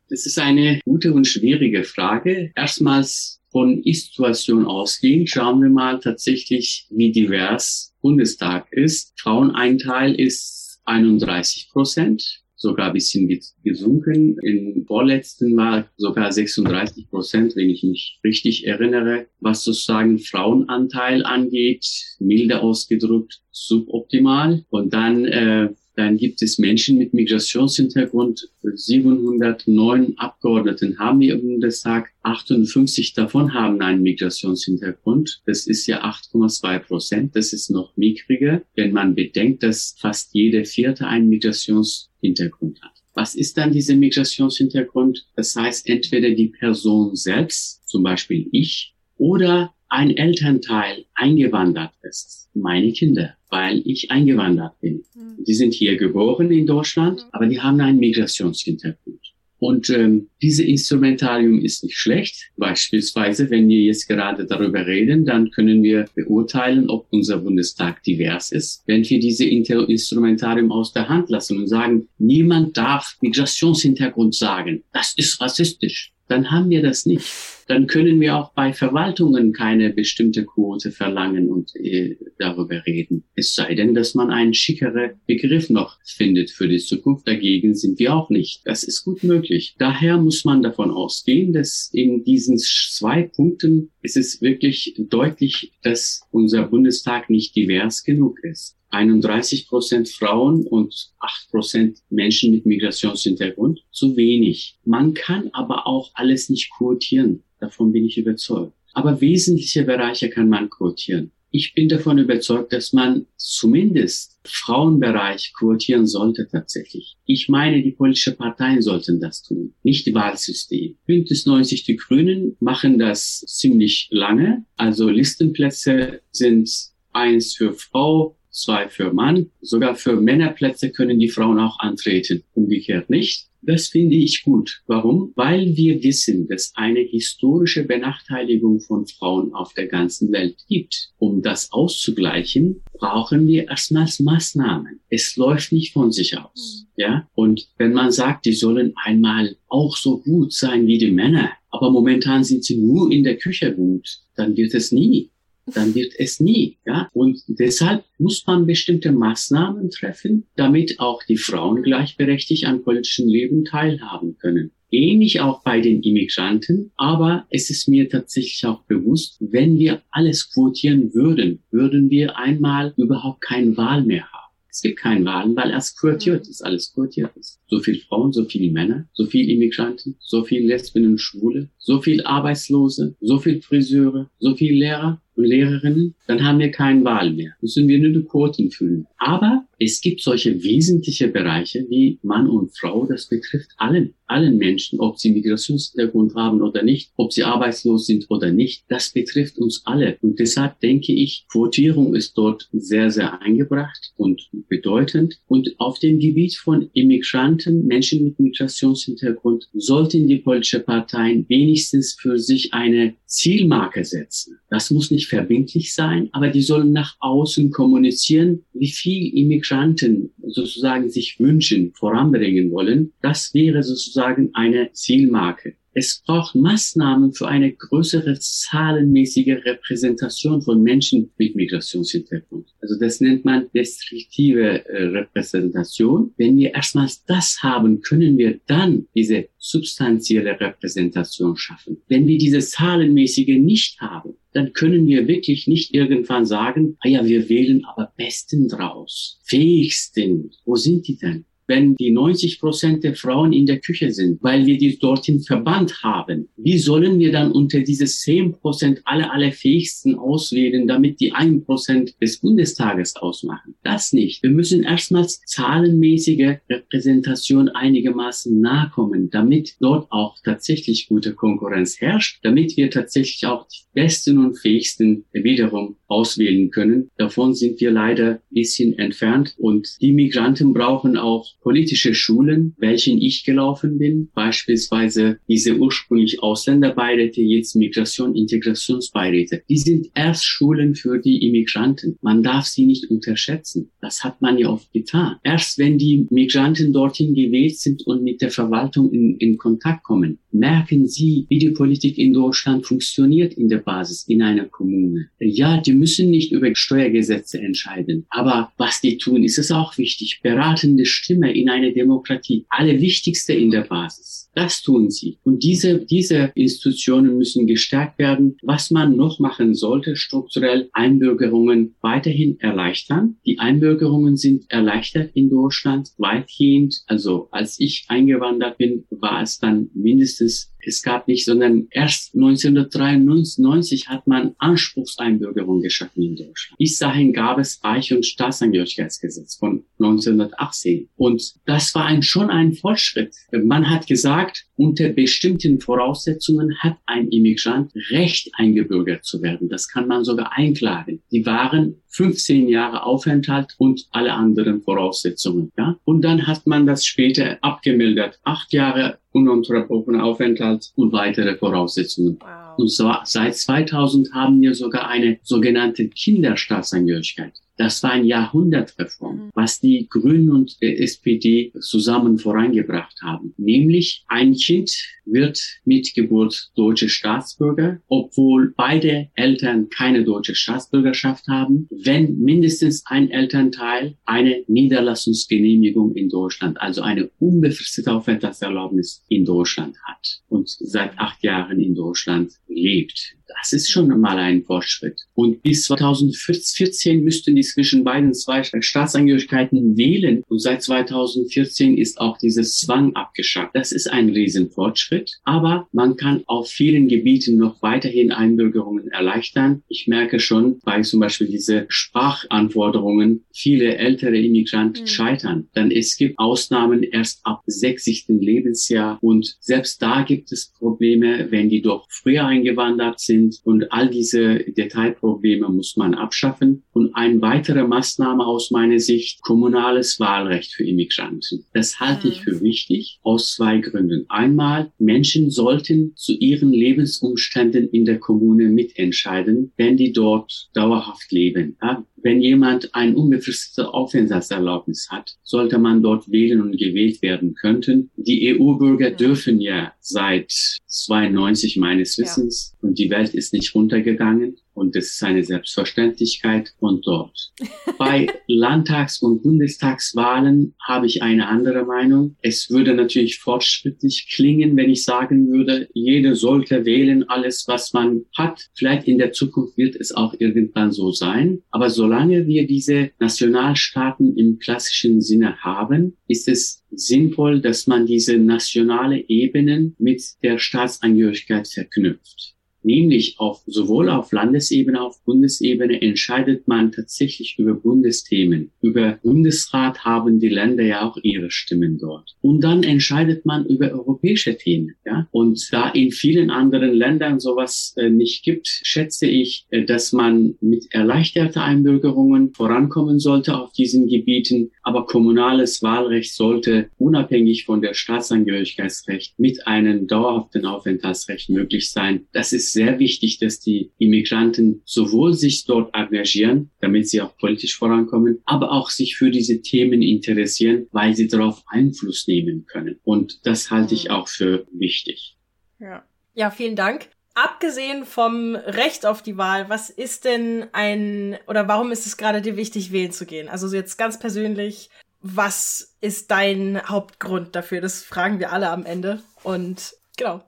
Das 0.08 0.24
ist 0.24 0.38
eine 0.38 0.80
gute 0.86 1.12
und 1.12 1.26
schwierige 1.26 1.84
Frage. 1.84 2.50
Erstmals 2.56 3.42
von 3.52 3.82
Ist-Situation 3.82 4.64
ausgehend 4.64 5.28
schauen 5.28 5.60
wir 5.60 5.68
mal 5.68 6.00
tatsächlich, 6.00 6.86
wie 6.88 7.12
divers 7.12 7.92
Bundestag 8.00 8.72
ist. 8.72 9.12
Fraueneinteil 9.20 10.14
ist 10.14 10.80
31 10.86 11.68
Prozent 11.70 12.43
sogar 12.56 12.88
ein 12.88 12.92
bisschen 12.92 13.28
gesunken. 13.62 14.38
Im 14.42 14.84
vorletzten 14.86 15.54
Mal 15.54 15.88
sogar 15.96 16.32
36 16.32 17.08
Prozent, 17.08 17.56
wenn 17.56 17.70
ich 17.70 17.82
mich 17.82 18.20
richtig 18.24 18.66
erinnere. 18.66 19.26
Was 19.40 19.64
sozusagen 19.64 20.18
Frauenanteil 20.18 21.24
angeht, 21.24 21.86
milde 22.18 22.62
ausgedrückt, 22.62 23.40
suboptimal. 23.50 24.64
Und 24.70 24.92
dann 24.94 25.24
äh, 25.24 25.70
dann 25.96 26.16
gibt 26.16 26.42
es 26.42 26.58
Menschen 26.58 26.98
mit 26.98 27.14
Migrationshintergrund. 27.14 28.50
709 28.62 30.18
Abgeordneten 30.18 30.98
haben 30.98 31.20
wir 31.20 31.34
im 31.34 31.42
Bundestag. 31.42 32.10
58 32.22 33.14
davon 33.14 33.54
haben 33.54 33.80
einen 33.80 34.02
Migrationshintergrund. 34.02 35.42
Das 35.46 35.66
ist 35.66 35.86
ja 35.86 36.04
8,2 36.04 36.78
Prozent. 36.80 37.36
Das 37.36 37.52
ist 37.52 37.70
noch 37.70 37.96
mickriger, 37.96 38.62
wenn 38.74 38.92
man 38.92 39.14
bedenkt, 39.14 39.62
dass 39.62 39.94
fast 39.98 40.34
jede 40.34 40.64
vierte 40.64 41.06
einen 41.06 41.28
Migrationshintergrund 41.28 42.82
hat. 42.82 42.92
Was 43.14 43.36
ist 43.36 43.56
dann 43.56 43.70
dieser 43.70 43.94
Migrationshintergrund? 43.94 45.28
Das 45.36 45.54
heißt, 45.54 45.88
entweder 45.88 46.30
die 46.30 46.48
Person 46.48 47.14
selbst, 47.14 47.88
zum 47.88 48.02
Beispiel 48.02 48.48
ich, 48.50 48.94
oder 49.16 49.72
ein 49.94 50.16
Elternteil 50.16 51.04
eingewandert 51.14 51.92
ist, 52.02 52.48
meine 52.52 52.92
Kinder, 52.92 53.34
weil 53.48 53.80
ich 53.84 54.10
eingewandert 54.10 54.80
bin. 54.80 55.04
Mhm. 55.14 55.44
Die 55.44 55.54
sind 55.54 55.72
hier 55.72 55.96
geboren 55.96 56.50
in 56.50 56.66
Deutschland, 56.66 57.20
mhm. 57.20 57.28
aber 57.30 57.46
die 57.46 57.60
haben 57.60 57.80
einen 57.80 58.00
Migrationshintergrund. 58.00 59.20
Und 59.60 59.88
ähm, 59.90 60.28
diese 60.42 60.64
Instrumentarium 60.64 61.60
ist 61.60 61.84
nicht 61.84 61.96
schlecht. 61.96 62.50
Beispielsweise, 62.56 63.48
wenn 63.50 63.68
wir 63.68 63.80
jetzt 63.82 64.08
gerade 64.08 64.44
darüber 64.46 64.84
reden, 64.84 65.24
dann 65.24 65.52
können 65.52 65.82
wir 65.84 66.06
beurteilen, 66.16 66.90
ob 66.90 67.06
unser 67.10 67.38
Bundestag 67.38 68.02
divers 68.02 68.50
ist. 68.50 68.82
Wenn 68.86 69.08
wir 69.08 69.20
diese 69.20 69.46
Instrumentarium 69.46 70.72
aus 70.72 70.92
der 70.92 71.08
Hand 71.08 71.30
lassen 71.30 71.56
und 71.56 71.68
sagen, 71.68 72.08
niemand 72.18 72.76
darf 72.76 73.16
Migrationshintergrund 73.22 74.34
sagen, 74.34 74.82
das 74.92 75.14
ist 75.16 75.40
rassistisch, 75.40 76.12
dann 76.26 76.50
haben 76.50 76.68
wir 76.68 76.82
das 76.82 77.06
nicht. 77.06 77.24
Dann 77.68 77.86
können 77.86 78.20
wir 78.20 78.36
auch 78.36 78.52
bei 78.52 78.72
Verwaltungen 78.72 79.52
keine 79.52 79.90
bestimmte 79.90 80.44
Quote 80.44 80.90
verlangen 80.90 81.50
und 81.50 81.74
äh, 81.76 82.16
darüber 82.38 82.84
reden. 82.86 83.24
Es 83.34 83.54
sei 83.54 83.74
denn, 83.74 83.94
dass 83.94 84.14
man 84.14 84.30
einen 84.30 84.54
schickeren 84.54 85.12
Begriff 85.26 85.70
noch 85.70 85.98
findet 86.04 86.50
für 86.50 86.68
die 86.68 86.78
Zukunft. 86.78 87.26
Dagegen 87.26 87.74
sind 87.74 87.98
wir 87.98 88.14
auch 88.14 88.30
nicht. 88.30 88.62
Das 88.64 88.84
ist 88.84 89.04
gut 89.04 89.22
möglich. 89.22 89.74
Daher 89.78 90.18
muss 90.18 90.44
man 90.44 90.62
davon 90.62 90.90
ausgehen, 90.90 91.52
dass 91.52 91.90
in 91.92 92.24
diesen 92.24 92.58
zwei 92.58 93.22
Punkten 93.22 93.90
ist 94.02 94.16
es 94.16 94.42
wirklich 94.42 94.94
deutlich, 94.98 95.72
dass 95.82 96.22
unser 96.30 96.64
Bundestag 96.68 97.30
nicht 97.30 97.56
divers 97.56 98.04
genug 98.04 98.38
ist. 98.42 98.76
31 98.90 99.66
Prozent 99.68 100.08
Frauen 100.08 100.66
und 100.66 101.12
8 101.20 101.50
Prozent 101.50 101.98
Menschen 102.10 102.52
mit 102.52 102.66
Migrationshintergrund. 102.66 103.80
Zu 103.90 104.16
wenig. 104.16 104.78
Man 104.84 105.14
kann 105.14 105.50
aber 105.52 105.86
auch 105.86 106.10
alles 106.14 106.48
nicht 106.48 106.70
quotieren. 106.70 107.42
Davon 107.60 107.92
bin 107.92 108.04
ich 108.04 108.18
überzeugt. 108.18 108.72
Aber 108.92 109.20
wesentliche 109.20 109.82
Bereiche 109.82 110.30
kann 110.30 110.48
man 110.48 110.70
quotieren. 110.70 111.32
Ich 111.56 111.72
bin 111.72 111.88
davon 111.88 112.18
überzeugt, 112.18 112.72
dass 112.72 112.92
man 112.92 113.26
zumindest 113.36 114.40
Frauenbereich 114.44 115.52
quotieren 115.56 116.04
sollte 116.04 116.48
tatsächlich. 116.50 117.16
Ich 117.26 117.48
meine, 117.48 117.80
die 117.80 117.92
politischen 117.92 118.36
Parteien 118.36 118.82
sollten 118.82 119.20
das 119.20 119.44
tun, 119.44 119.72
nicht 119.84 120.04
die 120.04 120.14
Wahlsystem. 120.14 120.96
Bündnis 121.06 121.46
90 121.46 121.84
Die 121.84 121.94
Grünen 121.94 122.56
machen 122.58 122.98
das 122.98 123.44
ziemlich 123.46 124.08
lange. 124.10 124.64
Also 124.76 125.08
Listenplätze 125.08 126.22
sind 126.32 126.68
eins 127.12 127.54
für 127.54 127.72
Frau, 127.72 128.36
zwei 128.54 128.88
für 128.88 129.12
Mann. 129.12 129.50
Sogar 129.60 129.96
für 129.96 130.16
Männerplätze 130.16 130.90
können 130.90 131.18
die 131.18 131.28
Frauen 131.28 131.58
auch 131.58 131.78
antreten, 131.80 132.44
umgekehrt 132.54 133.10
nicht. 133.10 133.48
Das 133.66 133.88
finde 133.88 134.16
ich 134.16 134.42
gut. 134.42 134.82
Warum? 134.86 135.32
Weil 135.36 135.74
wir 135.74 136.02
wissen, 136.02 136.46
dass 136.48 136.72
eine 136.74 137.00
historische 137.00 137.84
Benachteiligung 137.84 138.80
von 138.80 139.06
Frauen 139.06 139.54
auf 139.54 139.72
der 139.72 139.86
ganzen 139.86 140.30
Welt 140.32 140.56
gibt. 140.68 141.12
Um 141.16 141.40
das 141.40 141.72
auszugleichen, 141.72 142.82
brauchen 142.92 143.46
wir 143.46 143.68
erstmals 143.68 144.20
Maßnahmen. 144.20 145.00
Es 145.08 145.36
läuft 145.36 145.72
nicht 145.72 145.94
von 145.94 146.12
sich 146.12 146.38
aus. 146.38 146.84
Mhm. 146.96 147.02
Ja? 147.02 147.28
Und 147.34 147.68
wenn 147.78 147.94
man 147.94 148.12
sagt, 148.12 148.44
die 148.44 148.52
sollen 148.52 148.92
einmal 149.02 149.56
auch 149.68 149.96
so 149.96 150.20
gut 150.20 150.52
sein 150.52 150.86
wie 150.86 150.98
die 150.98 151.10
Männer, 151.10 151.50
aber 151.70 151.90
momentan 151.90 152.44
sind 152.44 152.64
sie 152.64 152.76
nur 152.76 153.10
in 153.10 153.24
der 153.24 153.38
Küche 153.38 153.74
gut, 153.74 154.20
dann 154.36 154.56
wird 154.56 154.74
es 154.74 154.92
nie 154.92 155.30
dann 155.66 155.94
wird 155.94 156.12
es 156.18 156.40
nie. 156.40 156.78
Ja? 156.86 157.08
Und 157.12 157.40
deshalb 157.48 158.04
muss 158.18 158.44
man 158.46 158.66
bestimmte 158.66 159.12
Maßnahmen 159.12 159.90
treffen, 159.90 160.46
damit 160.56 161.00
auch 161.00 161.22
die 161.22 161.36
Frauen 161.36 161.82
gleichberechtigt 161.82 162.66
am 162.66 162.82
politischen 162.82 163.28
Leben 163.28 163.64
teilhaben 163.64 164.36
können. 164.38 164.72
Ähnlich 164.90 165.40
auch 165.40 165.62
bei 165.64 165.80
den 165.80 166.02
Immigranten, 166.02 166.92
aber 166.96 167.46
es 167.50 167.68
ist 167.68 167.88
mir 167.88 168.08
tatsächlich 168.08 168.64
auch 168.64 168.82
bewusst, 168.84 169.38
wenn 169.40 169.78
wir 169.78 170.02
alles 170.10 170.52
quotieren 170.52 171.12
würden, 171.14 171.64
würden 171.72 172.10
wir 172.10 172.36
einmal 172.36 172.94
überhaupt 172.96 173.40
keine 173.40 173.76
Wahl 173.76 174.04
mehr 174.04 174.30
haben. 174.30 174.43
Es 174.74 174.82
gibt 174.82 174.98
keine 174.98 175.24
Wahlen, 175.24 175.54
weil 175.54 175.70
erst 175.70 176.00
quotiert 176.00 176.48
ist, 176.48 176.60
alles 176.60 176.92
quotiert 176.92 177.30
ist. 177.36 177.60
So 177.68 177.78
viel 177.78 178.00
Frauen, 178.00 178.32
so 178.32 178.44
viele 178.44 178.72
Männer, 178.72 179.08
so 179.12 179.24
viel 179.24 179.48
Immigranten, 179.48 180.16
so 180.18 180.42
viel 180.42 180.66
Lesben 180.66 181.06
und 181.06 181.20
Schwule, 181.20 181.70
so 181.78 182.00
viel 182.00 182.24
Arbeitslose, 182.24 183.14
so 183.20 183.38
viel 183.38 183.62
Friseure, 183.62 184.28
so 184.40 184.56
viel 184.56 184.74
Lehrer 184.74 185.22
und 185.36 185.44
Lehrerinnen, 185.44 186.16
dann 186.26 186.42
haben 186.42 186.58
wir 186.58 186.72
keine 186.72 187.04
Wahl 187.04 187.32
mehr. 187.32 187.52
Müssen 187.60 187.86
wir 187.86 188.00
nur 188.00 188.20
die 188.20 188.26
Quoten 188.26 188.72
füllen. 188.72 189.06
Aber 189.16 189.64
es 189.78 190.00
gibt 190.00 190.20
solche 190.20 190.64
wesentliche 190.64 191.28
Bereiche 191.28 191.86
wie 191.88 192.18
Mann 192.22 192.48
und 192.48 192.76
Frau, 192.76 193.06
das 193.06 193.28
betrifft 193.28 193.70
allen, 193.76 194.14
allen 194.26 194.56
Menschen, 194.56 195.00
ob 195.00 195.18
sie 195.18 195.32
Migrationshintergrund 195.32 196.34
haben 196.34 196.62
oder 196.62 196.82
nicht, 196.82 197.12
ob 197.16 197.32
sie 197.32 197.44
arbeitslos 197.44 198.06
sind 198.06 198.26
oder 198.30 198.50
nicht. 198.52 198.84
Das 198.88 199.12
betrifft 199.12 199.58
uns 199.58 199.82
alle. 199.84 200.16
Und 200.22 200.38
deshalb 200.38 200.80
denke 200.80 201.12
ich, 201.12 201.46
Quotierung 201.50 202.14
ist 202.14 202.36
dort 202.36 202.68
sehr, 202.72 203.10
sehr 203.10 203.40
eingebracht 203.42 204.12
und 204.16 204.48
bedeutend. 204.68 205.38
Und 205.46 205.74
auf 205.78 205.98
dem 205.98 206.18
Gebiet 206.18 206.56
von 206.56 206.88
Immigranten, 206.94 207.86
Menschen 207.86 208.24
mit 208.24 208.40
Migrationshintergrund, 208.40 209.68
sollten 209.74 210.26
die 210.26 210.38
politischen 210.38 210.84
Parteien 210.84 211.44
wenigstens 211.48 212.16
für 212.18 212.38
sich 212.38 212.72
eine 212.72 213.14
Zielmarke 213.26 214.04
setzen. 214.04 214.58
Das 214.70 214.90
muss 214.90 215.10
nicht 215.10 215.26
verbindlich 215.26 215.94
sein, 215.94 216.28
aber 216.32 216.48
die 216.48 216.62
sollen 216.62 216.92
nach 216.92 217.16
außen 217.20 217.70
kommunizieren, 217.70 218.64
wie 218.72 218.90
viel 218.90 219.36
Immigranten 219.36 220.30
sozusagen 220.46 221.10
sich 221.10 221.38
wünschen, 221.40 221.92
voranbringen 221.94 222.70
wollen. 222.70 223.12
Das 223.20 223.52
wäre 223.54 223.82
sozusagen 223.82 224.13
eine 224.16 224.92
Zielmarke. 224.92 225.76
Es 225.96 226.22
braucht 226.26 226.56
Maßnahmen 226.56 227.34
für 227.34 227.46
eine 227.46 227.72
größere 227.72 228.36
zahlenmäßige 228.40 229.64
Repräsentation 229.64 230.60
von 230.60 230.82
Menschen 230.82 231.30
mit 231.38 231.54
Migrationshintergrund. 231.54 232.74
Also 232.80 232.98
das 232.98 233.20
nennt 233.20 233.44
man 233.44 233.70
restriktive 233.72 234.84
äh, 234.86 235.04
Repräsentation. 235.04 236.34
Wenn 236.36 236.56
wir 236.56 236.74
erstmals 236.74 237.24
das 237.26 237.62
haben, 237.62 238.00
können 238.00 238.36
wir 238.38 238.58
dann 238.66 239.06
diese 239.14 239.48
substanzielle 239.58 240.58
Repräsentation 240.58 241.56
schaffen. 241.56 241.98
Wenn 242.08 242.26
wir 242.26 242.38
diese 242.38 242.58
zahlenmäßige 242.58 243.60
nicht 243.60 244.00
haben, 244.00 244.34
dann 244.52 244.72
können 244.72 245.06
wir 245.06 245.28
wirklich 245.28 245.68
nicht 245.68 245.94
irgendwann 245.94 246.44
sagen, 246.44 246.96
ah 247.00 247.08
ja, 247.08 247.24
wir 247.24 247.48
wählen 247.48 247.84
aber 247.84 248.12
Besten 248.16 248.66
draus, 248.66 249.40
Fähigsten. 249.44 250.50
Wo 250.64 250.74
sind 250.74 251.06
die 251.06 251.18
denn? 251.18 251.44
Wenn 251.66 251.94
die 251.94 252.10
90 252.10 252.60
Prozent 252.60 253.04
der 253.04 253.14
Frauen 253.14 253.52
in 253.52 253.66
der 253.66 253.80
Küche 253.80 254.10
sind, 254.10 254.42
weil 254.42 254.66
wir 254.66 254.78
die 254.78 254.98
dorthin 254.98 255.40
verbannt 255.40 256.02
haben. 256.02 256.48
Wie 256.56 256.78
sollen 256.78 257.18
wir 257.18 257.32
dann 257.32 257.52
unter 257.52 257.80
diese 257.80 258.06
10 258.06 258.52
Prozent 258.52 259.02
alle 259.04 259.30
allerfähigsten 259.30 260.14
auswählen, 260.16 260.86
damit 260.86 261.20
die 261.20 261.32
1 261.32 261.64
Prozent 261.64 262.14
des 262.20 262.38
Bundestages 262.38 263.16
ausmachen? 263.16 263.74
Das 263.82 264.12
nicht. 264.12 264.42
Wir 264.42 264.50
müssen 264.50 264.82
erstmals 264.82 265.40
zahlenmäßige 265.46 266.58
Repräsentation 266.70 267.68
einigermaßen 267.68 268.60
nahe 268.60 268.90
kommen, 268.90 269.30
damit 269.30 269.76
dort 269.80 270.10
auch 270.10 270.36
tatsächlich 270.44 271.08
gute 271.08 271.34
Konkurrenz 271.34 272.00
herrscht, 272.00 272.40
damit 272.42 272.76
wir 272.76 272.90
tatsächlich 272.90 273.46
auch 273.46 273.66
die 273.68 273.84
Besten 273.94 274.38
und 274.38 274.58
Fähigsten 274.58 275.24
wiederum 275.32 275.96
auswählen 276.06 276.70
können. 276.70 277.10
Davon 277.16 277.54
sind 277.54 277.80
wir 277.80 277.90
leider 277.90 278.30
ein 278.32 278.40
bisschen 278.50 278.98
entfernt 278.98 279.54
und 279.58 279.96
die 280.00 280.12
Migranten 280.12 280.72
brauchen 280.72 281.16
auch 281.16 281.53
politische 281.64 282.14
Schulen, 282.14 282.74
welchen 282.78 283.20
ich 283.20 283.42
gelaufen 283.42 283.98
bin, 283.98 284.28
beispielsweise 284.34 285.38
diese 285.48 285.76
ursprünglich 285.76 286.42
Ausländerbeiräte, 286.42 287.40
jetzt 287.40 287.74
Migration, 287.74 288.36
Integrationsbeiräte. 288.36 289.62
Die 289.68 289.78
sind 289.78 290.10
erst 290.14 290.44
Schulen 290.44 290.94
für 290.94 291.18
die 291.18 291.48
Immigranten. 291.48 292.18
Man 292.20 292.42
darf 292.42 292.66
sie 292.66 292.84
nicht 292.84 293.10
unterschätzen. 293.10 293.90
Das 294.00 294.22
hat 294.22 294.42
man 294.42 294.58
ja 294.58 294.68
oft 294.68 294.92
getan. 294.92 295.36
Erst 295.42 295.78
wenn 295.78 295.96
die 295.96 296.26
Migranten 296.30 296.92
dorthin 296.92 297.34
gewählt 297.34 297.78
sind 297.78 298.06
und 298.06 298.22
mit 298.22 298.42
der 298.42 298.50
Verwaltung 298.50 299.10
in, 299.10 299.36
in 299.38 299.56
Kontakt 299.56 300.04
kommen, 300.04 300.38
merken 300.52 301.06
sie, 301.06 301.46
wie 301.48 301.58
die 301.58 301.70
Politik 301.70 302.18
in 302.18 302.34
Deutschland 302.34 302.86
funktioniert 302.86 303.54
in 303.54 303.68
der 303.68 303.78
Basis, 303.78 304.24
in 304.28 304.42
einer 304.42 304.66
Kommune. 304.66 305.28
Ja, 305.40 305.80
die 305.80 305.94
müssen 305.94 306.30
nicht 306.30 306.52
über 306.52 306.70
Steuergesetze 306.74 307.58
entscheiden, 307.58 308.26
aber 308.28 308.72
was 308.76 309.00
die 309.00 309.16
tun, 309.16 309.42
ist 309.42 309.58
es 309.58 309.70
auch 309.70 309.96
wichtig. 309.96 310.40
Beratende 310.42 311.06
Stimme 311.06 311.53
in 311.54 311.68
einer 311.68 311.92
Demokratie, 311.92 312.66
alle 312.68 313.00
wichtigste 313.00 313.52
in 313.52 313.70
der 313.70 313.82
Basis. 313.82 314.50
Das 314.54 314.82
tun 314.82 315.10
sie. 315.10 315.38
Und 315.42 315.64
diese, 315.64 316.04
diese 316.04 316.52
Institutionen 316.54 317.36
müssen 317.38 317.66
gestärkt 317.66 318.18
werden. 318.18 318.56
Was 318.62 318.90
man 318.90 319.16
noch 319.16 319.40
machen 319.40 319.74
sollte, 319.74 320.16
strukturell 320.16 320.88
Einbürgerungen 320.92 321.96
weiterhin 322.00 322.60
erleichtern. 322.60 323.36
Die 323.44 323.58
Einbürgerungen 323.58 324.36
sind 324.36 324.70
erleichtert 324.70 325.32
in 325.34 325.50
Deutschland 325.50 326.10
weitgehend. 326.18 327.02
Also 327.06 327.48
als 327.50 327.80
ich 327.80 328.04
eingewandert 328.08 328.78
bin, 328.78 329.04
war 329.10 329.42
es 329.42 329.58
dann 329.58 329.90
mindestens 329.94 330.73
es 330.86 331.02
gab 331.02 331.28
nicht, 331.28 331.44
sondern 331.44 331.88
erst 331.90 332.34
1993 332.34 334.08
hat 334.08 334.26
man 334.26 334.54
Anspruchseinbürgerung 334.58 335.80
geschaffen 335.80 336.22
in 336.22 336.36
Deutschland. 336.36 336.78
Bis 336.78 336.98
dahin 336.98 337.32
gab 337.32 337.58
es 337.58 337.82
Reich- 337.82 338.12
und 338.12 338.24
Staatsangehörigkeitsgesetz 338.24 339.56
von 339.56 339.84
1918. 339.98 341.08
Und 341.16 341.54
das 341.66 341.94
war 341.94 342.06
ein, 342.06 342.22
schon 342.22 342.50
ein 342.50 342.74
Fortschritt. 342.74 343.34
Man 343.52 343.88
hat 343.88 344.06
gesagt, 344.06 344.66
unter 344.76 345.08
bestimmten 345.10 345.80
Voraussetzungen 345.80 346.76
hat 346.78 346.96
ein 347.06 347.28
Immigrant 347.28 347.92
Recht, 348.10 348.50
eingebürgert 348.54 349.24
zu 349.24 349.42
werden. 349.42 349.68
Das 349.68 349.88
kann 349.88 350.08
man 350.08 350.24
sogar 350.24 350.52
einklagen. 350.52 351.22
Die 351.30 351.46
waren 351.46 351.96
15 352.08 352.68
Jahre 352.68 353.04
Aufenthalt 353.04 353.74
und 353.78 354.06
alle 354.10 354.32
anderen 354.32 354.82
Voraussetzungen. 354.82 355.72
Ja? 355.76 355.96
Und 356.04 356.22
dann 356.22 356.46
hat 356.46 356.66
man 356.66 356.86
das 356.86 357.04
später 357.04 357.58
abgemildert. 357.60 358.38
Acht 358.44 358.72
Jahre 358.72 359.18
ununterbrochener 359.32 360.24
Aufenthalt 360.24 360.92
und 360.94 361.12
weitere 361.12 361.56
Voraussetzungen. 361.56 362.38
Wow. 362.40 362.73
Und 362.76 362.90
zwar 362.90 363.22
seit 363.24 363.56
2000 363.56 364.32
haben 364.32 364.60
wir 364.60 364.74
sogar 364.74 365.08
eine 365.08 365.38
sogenannte 365.42 366.08
Kinderstaatsangehörigkeit. 366.08 367.52
Das 367.76 368.02
war 368.04 368.12
ein 368.12 368.24
Jahrhundertreform, 368.24 369.36
mhm. 369.36 369.50
was 369.54 369.80
die 369.80 370.06
Grünen 370.08 370.50
und 370.50 370.80
die 370.80 370.96
SPD 370.96 371.72
zusammen 371.80 372.38
vorangebracht 372.38 373.20
haben. 373.22 373.52
Nämlich 373.56 374.24
ein 374.28 374.54
Kind 374.54 374.92
wird 375.24 375.60
mit 375.84 376.14
Geburt 376.14 376.70
deutsche 376.76 377.08
Staatsbürger, 377.08 378.00
obwohl 378.08 378.74
beide 378.76 379.28
Eltern 379.34 379.88
keine 379.88 380.22
deutsche 380.22 380.54
Staatsbürgerschaft 380.54 381.48
haben, 381.48 381.88
wenn 381.90 382.38
mindestens 382.38 383.04
ein 383.06 383.30
Elternteil 383.30 384.16
eine 384.24 384.62
Niederlassungsgenehmigung 384.68 386.14
in 386.14 386.28
Deutschland, 386.28 386.80
also 386.80 387.02
eine 387.02 387.30
unbefristete 387.38 388.12
Aufenthaltserlaubnis 388.12 389.24
in 389.28 389.44
Deutschland 389.44 389.96
hat 390.04 390.42
und 390.48 390.68
seit 390.68 391.18
acht 391.18 391.42
Jahren 391.42 391.80
in 391.80 391.94
Deutschland 391.94 392.52
leaped 392.68 393.34
Das 393.46 393.72
ist 393.72 393.90
schon 393.90 394.08
mal 394.20 394.38
ein 394.38 394.62
Fortschritt. 394.62 395.20
Und 395.34 395.62
bis 395.62 395.84
2014 395.84 397.22
müssten 397.22 397.54
die 397.56 397.62
zwischen 397.62 398.04
beiden 398.04 398.34
zwei 398.34 398.62
Staatsangehörigkeiten 398.62 399.96
wählen. 399.96 400.42
Und 400.48 400.60
seit 400.60 400.82
2014 400.82 401.98
ist 401.98 402.20
auch 402.20 402.38
dieses 402.38 402.78
Zwang 402.78 403.14
abgeschafft. 403.14 403.74
Das 403.74 403.92
ist 403.92 404.10
ein 404.10 404.30
Riesenfortschritt. 404.30 405.32
Aber 405.44 405.88
man 405.92 406.16
kann 406.16 406.42
auf 406.46 406.68
vielen 406.68 407.08
Gebieten 407.08 407.58
noch 407.58 407.82
weiterhin 407.82 408.32
Einbürgerungen 408.32 409.08
erleichtern. 409.08 409.82
Ich 409.88 410.06
merke 410.06 410.40
schon 410.40 410.78
bei 410.84 411.02
zum 411.02 411.20
Beispiel 411.20 411.48
diese 411.48 411.86
Sprachanforderungen, 411.88 413.44
viele 413.52 413.96
ältere 413.96 414.38
Immigranten 414.38 415.02
mhm. 415.02 415.06
scheitern. 415.06 415.68
Dann 415.74 415.90
es 415.90 416.16
gibt 416.16 416.38
Ausnahmen 416.38 417.02
erst 417.02 417.40
ab 417.44 417.62
60. 417.66 418.26
Lebensjahr. 418.28 419.18
Und 419.20 419.56
selbst 419.60 420.00
da 420.00 420.22
gibt 420.22 420.52
es 420.52 420.72
Probleme, 420.72 421.50
wenn 421.50 421.68
die 421.68 421.82
doch 421.82 422.06
früher 422.08 422.46
eingewandert 422.46 423.20
sind 423.20 423.33
sind. 423.34 423.60
Und 423.64 423.92
all 423.92 424.08
diese 424.08 424.58
Detailprobleme 424.58 425.68
muss 425.68 425.96
man 425.96 426.14
abschaffen. 426.14 426.84
Und 426.92 427.14
eine 427.14 427.40
weitere 427.40 427.86
Maßnahme 427.86 428.44
aus 428.44 428.70
meiner 428.70 428.98
Sicht, 428.98 429.42
kommunales 429.42 430.20
Wahlrecht 430.20 430.72
für 430.72 430.84
Immigranten. 430.84 431.64
Das 431.72 432.00
halte 432.00 432.28
ich 432.28 432.40
mhm. 432.40 432.44
für 432.44 432.60
wichtig 432.60 433.18
aus 433.22 433.54
zwei 433.54 433.78
Gründen. 433.78 434.26
Einmal, 434.28 434.92
Menschen 434.98 435.50
sollten 435.50 436.12
zu 436.16 436.36
ihren 436.38 436.72
Lebensumständen 436.72 437.88
in 437.88 438.04
der 438.04 438.18
Kommune 438.18 438.68
mitentscheiden, 438.68 439.72
wenn 439.76 439.96
die 439.96 440.12
dort 440.12 440.68
dauerhaft 440.74 441.30
leben. 441.32 441.76
Ja, 441.82 442.04
wenn 442.24 442.40
jemand 442.40 442.94
ein 442.94 443.14
unbefristete 443.14 443.92
Aufenthaltserlaubnis 443.92 445.08
hat, 445.10 445.36
sollte 445.42 445.78
man 445.78 446.02
dort 446.02 446.32
wählen 446.32 446.62
und 446.62 446.78
gewählt 446.78 447.20
werden 447.20 447.54
könnten. 447.54 448.10
Die 448.16 448.58
EU-Bürger 448.58 449.10
dürfen 449.10 449.60
ja 449.60 449.92
seit 450.00 450.50
92 450.86 451.76
meines 451.76 452.16
Wissens 452.18 452.72
ja. 452.72 452.88
und 452.88 452.98
die 452.98 453.10
Welt 453.10 453.34
ist 453.34 453.52
nicht 453.52 453.74
runtergegangen 453.74 454.56
und 454.74 454.96
das 454.96 455.06
ist 455.06 455.22
eine 455.22 455.42
Selbstverständlichkeit 455.42 456.74
und 456.78 457.06
dort. 457.06 457.52
Bei 457.98 458.26
Landtags- 458.48 459.22
und 459.22 459.42
Bundestagswahlen 459.42 460.74
habe 460.82 461.06
ich 461.06 461.22
eine 461.22 461.48
andere 461.48 461.84
Meinung. 461.84 462.36
Es 462.42 462.70
würde 462.70 462.94
natürlich 462.94 463.38
fortschrittlich 463.38 464.28
klingen, 464.34 464.76
wenn 464.76 464.90
ich 464.90 465.04
sagen 465.04 465.50
würde, 465.50 465.88
jeder 465.94 466.34
sollte 466.34 466.84
wählen 466.84 467.28
alles, 467.28 467.64
was 467.68 467.92
man 467.92 468.24
hat. 468.36 468.68
Vielleicht 468.74 469.06
in 469.06 469.18
der 469.18 469.32
Zukunft 469.32 469.78
wird 469.78 469.96
es 469.96 470.12
auch 470.12 470.34
irgendwann 470.38 470.92
so 470.92 471.12
sein. 471.12 471.62
Aber 471.70 471.90
solange 471.90 472.46
wir 472.46 472.66
diese 472.66 473.10
Nationalstaaten 473.18 474.36
im 474.36 474.58
klassischen 474.58 475.20
Sinne 475.20 475.56
haben, 475.58 476.16
ist 476.28 476.48
es 476.48 476.82
sinnvoll, 476.90 477.60
dass 477.60 477.86
man 477.86 478.06
diese 478.06 478.38
nationale 478.38 479.24
Ebenen 479.28 479.94
mit 479.98 480.22
der 480.42 480.58
Staatsangehörigkeit 480.58 481.68
verknüpft 481.68 482.53
nämlich 482.84 483.36
auf, 483.38 483.62
sowohl 483.66 484.10
auf 484.10 484.32
Landesebene, 484.32 485.00
auf 485.00 485.22
Bundesebene 485.24 486.00
entscheidet 486.02 486.68
man 486.68 486.92
tatsächlich 486.92 487.56
über 487.58 487.74
Bundesthemen. 487.74 488.70
Über 488.80 489.18
Bundesrat 489.22 490.04
haben 490.04 490.40
die 490.40 490.48
Länder 490.48 490.84
ja 490.84 491.08
auch 491.08 491.16
ihre 491.22 491.50
Stimmen 491.50 491.98
dort. 491.98 492.36
Und 492.40 492.62
dann 492.62 492.82
entscheidet 492.82 493.46
man 493.46 493.66
über 493.66 493.92
europäische 493.92 494.56
Themen. 494.56 494.94
Ja? 495.04 495.28
Und 495.30 495.68
da 495.72 495.88
in 495.90 496.10
vielen 496.10 496.50
anderen 496.50 496.92
Ländern 496.92 497.40
sowas 497.40 497.94
äh, 497.96 498.10
nicht 498.10 498.44
gibt, 498.44 498.66
schätze 498.66 499.26
ich, 499.26 499.66
äh, 499.70 499.84
dass 499.84 500.12
man 500.12 500.56
mit 500.60 500.86
erleichterter 500.90 501.64
Einbürgerungen 501.64 502.52
vorankommen 502.52 503.18
sollte 503.18 503.56
auf 503.56 503.72
diesen 503.72 504.08
Gebieten. 504.08 504.70
Aber 504.82 505.06
kommunales 505.06 505.82
Wahlrecht 505.82 506.34
sollte 506.34 506.90
unabhängig 506.98 507.64
von 507.64 507.80
der 507.80 507.94
Staatsangehörigkeitsrecht 507.94 509.38
mit 509.38 509.66
einem 509.66 510.06
dauerhaften 510.06 510.66
Aufenthaltsrecht 510.66 511.48
möglich 511.50 511.90
sein. 511.90 512.26
Das 512.32 512.52
ist 512.52 512.73
sehr 512.74 512.98
wichtig, 512.98 513.38
dass 513.38 513.60
die 513.60 513.90
Immigranten 513.98 514.82
sowohl 514.84 515.32
sich 515.32 515.64
dort 515.64 515.94
engagieren, 515.94 516.70
damit 516.80 517.08
sie 517.08 517.22
auch 517.22 517.36
politisch 517.38 517.76
vorankommen, 517.76 518.42
aber 518.44 518.72
auch 518.72 518.90
sich 518.90 519.16
für 519.16 519.30
diese 519.30 519.62
Themen 519.62 520.02
interessieren, 520.02 520.86
weil 520.92 521.16
sie 521.16 521.28
darauf 521.28 521.62
Einfluss 521.66 522.26
nehmen 522.26 522.66
können. 522.66 523.00
Und 523.04 523.40
das 523.46 523.70
halte 523.70 523.94
ich 523.94 524.06
mhm. 524.06 524.10
auch 524.10 524.28
für 524.28 524.66
wichtig. 524.72 525.36
Ja. 525.80 526.04
Ja, 526.34 526.50
vielen 526.50 526.76
Dank. 526.76 527.08
Abgesehen 527.34 528.04
vom 528.04 528.54
Recht 528.54 529.06
auf 529.06 529.22
die 529.22 529.36
Wahl, 529.36 529.68
was 529.68 529.90
ist 529.90 530.24
denn 530.24 530.66
ein 530.72 531.38
oder 531.46 531.66
warum 531.66 531.90
ist 531.90 532.06
es 532.06 532.16
gerade 532.16 532.42
dir 532.42 532.56
wichtig, 532.56 532.92
wählen 532.92 533.12
zu 533.12 533.26
gehen? 533.26 533.48
Also 533.48 533.74
jetzt 533.74 533.96
ganz 533.96 534.18
persönlich, 534.18 534.90
was 535.20 535.96
ist 536.00 536.30
dein 536.30 536.80
Hauptgrund 536.86 537.56
dafür? 537.56 537.80
Das 537.80 538.02
fragen 538.02 538.38
wir 538.38 538.52
alle 538.52 538.70
am 538.70 538.84
Ende. 538.84 539.22
Und 539.42 539.94
genau. 540.16 540.44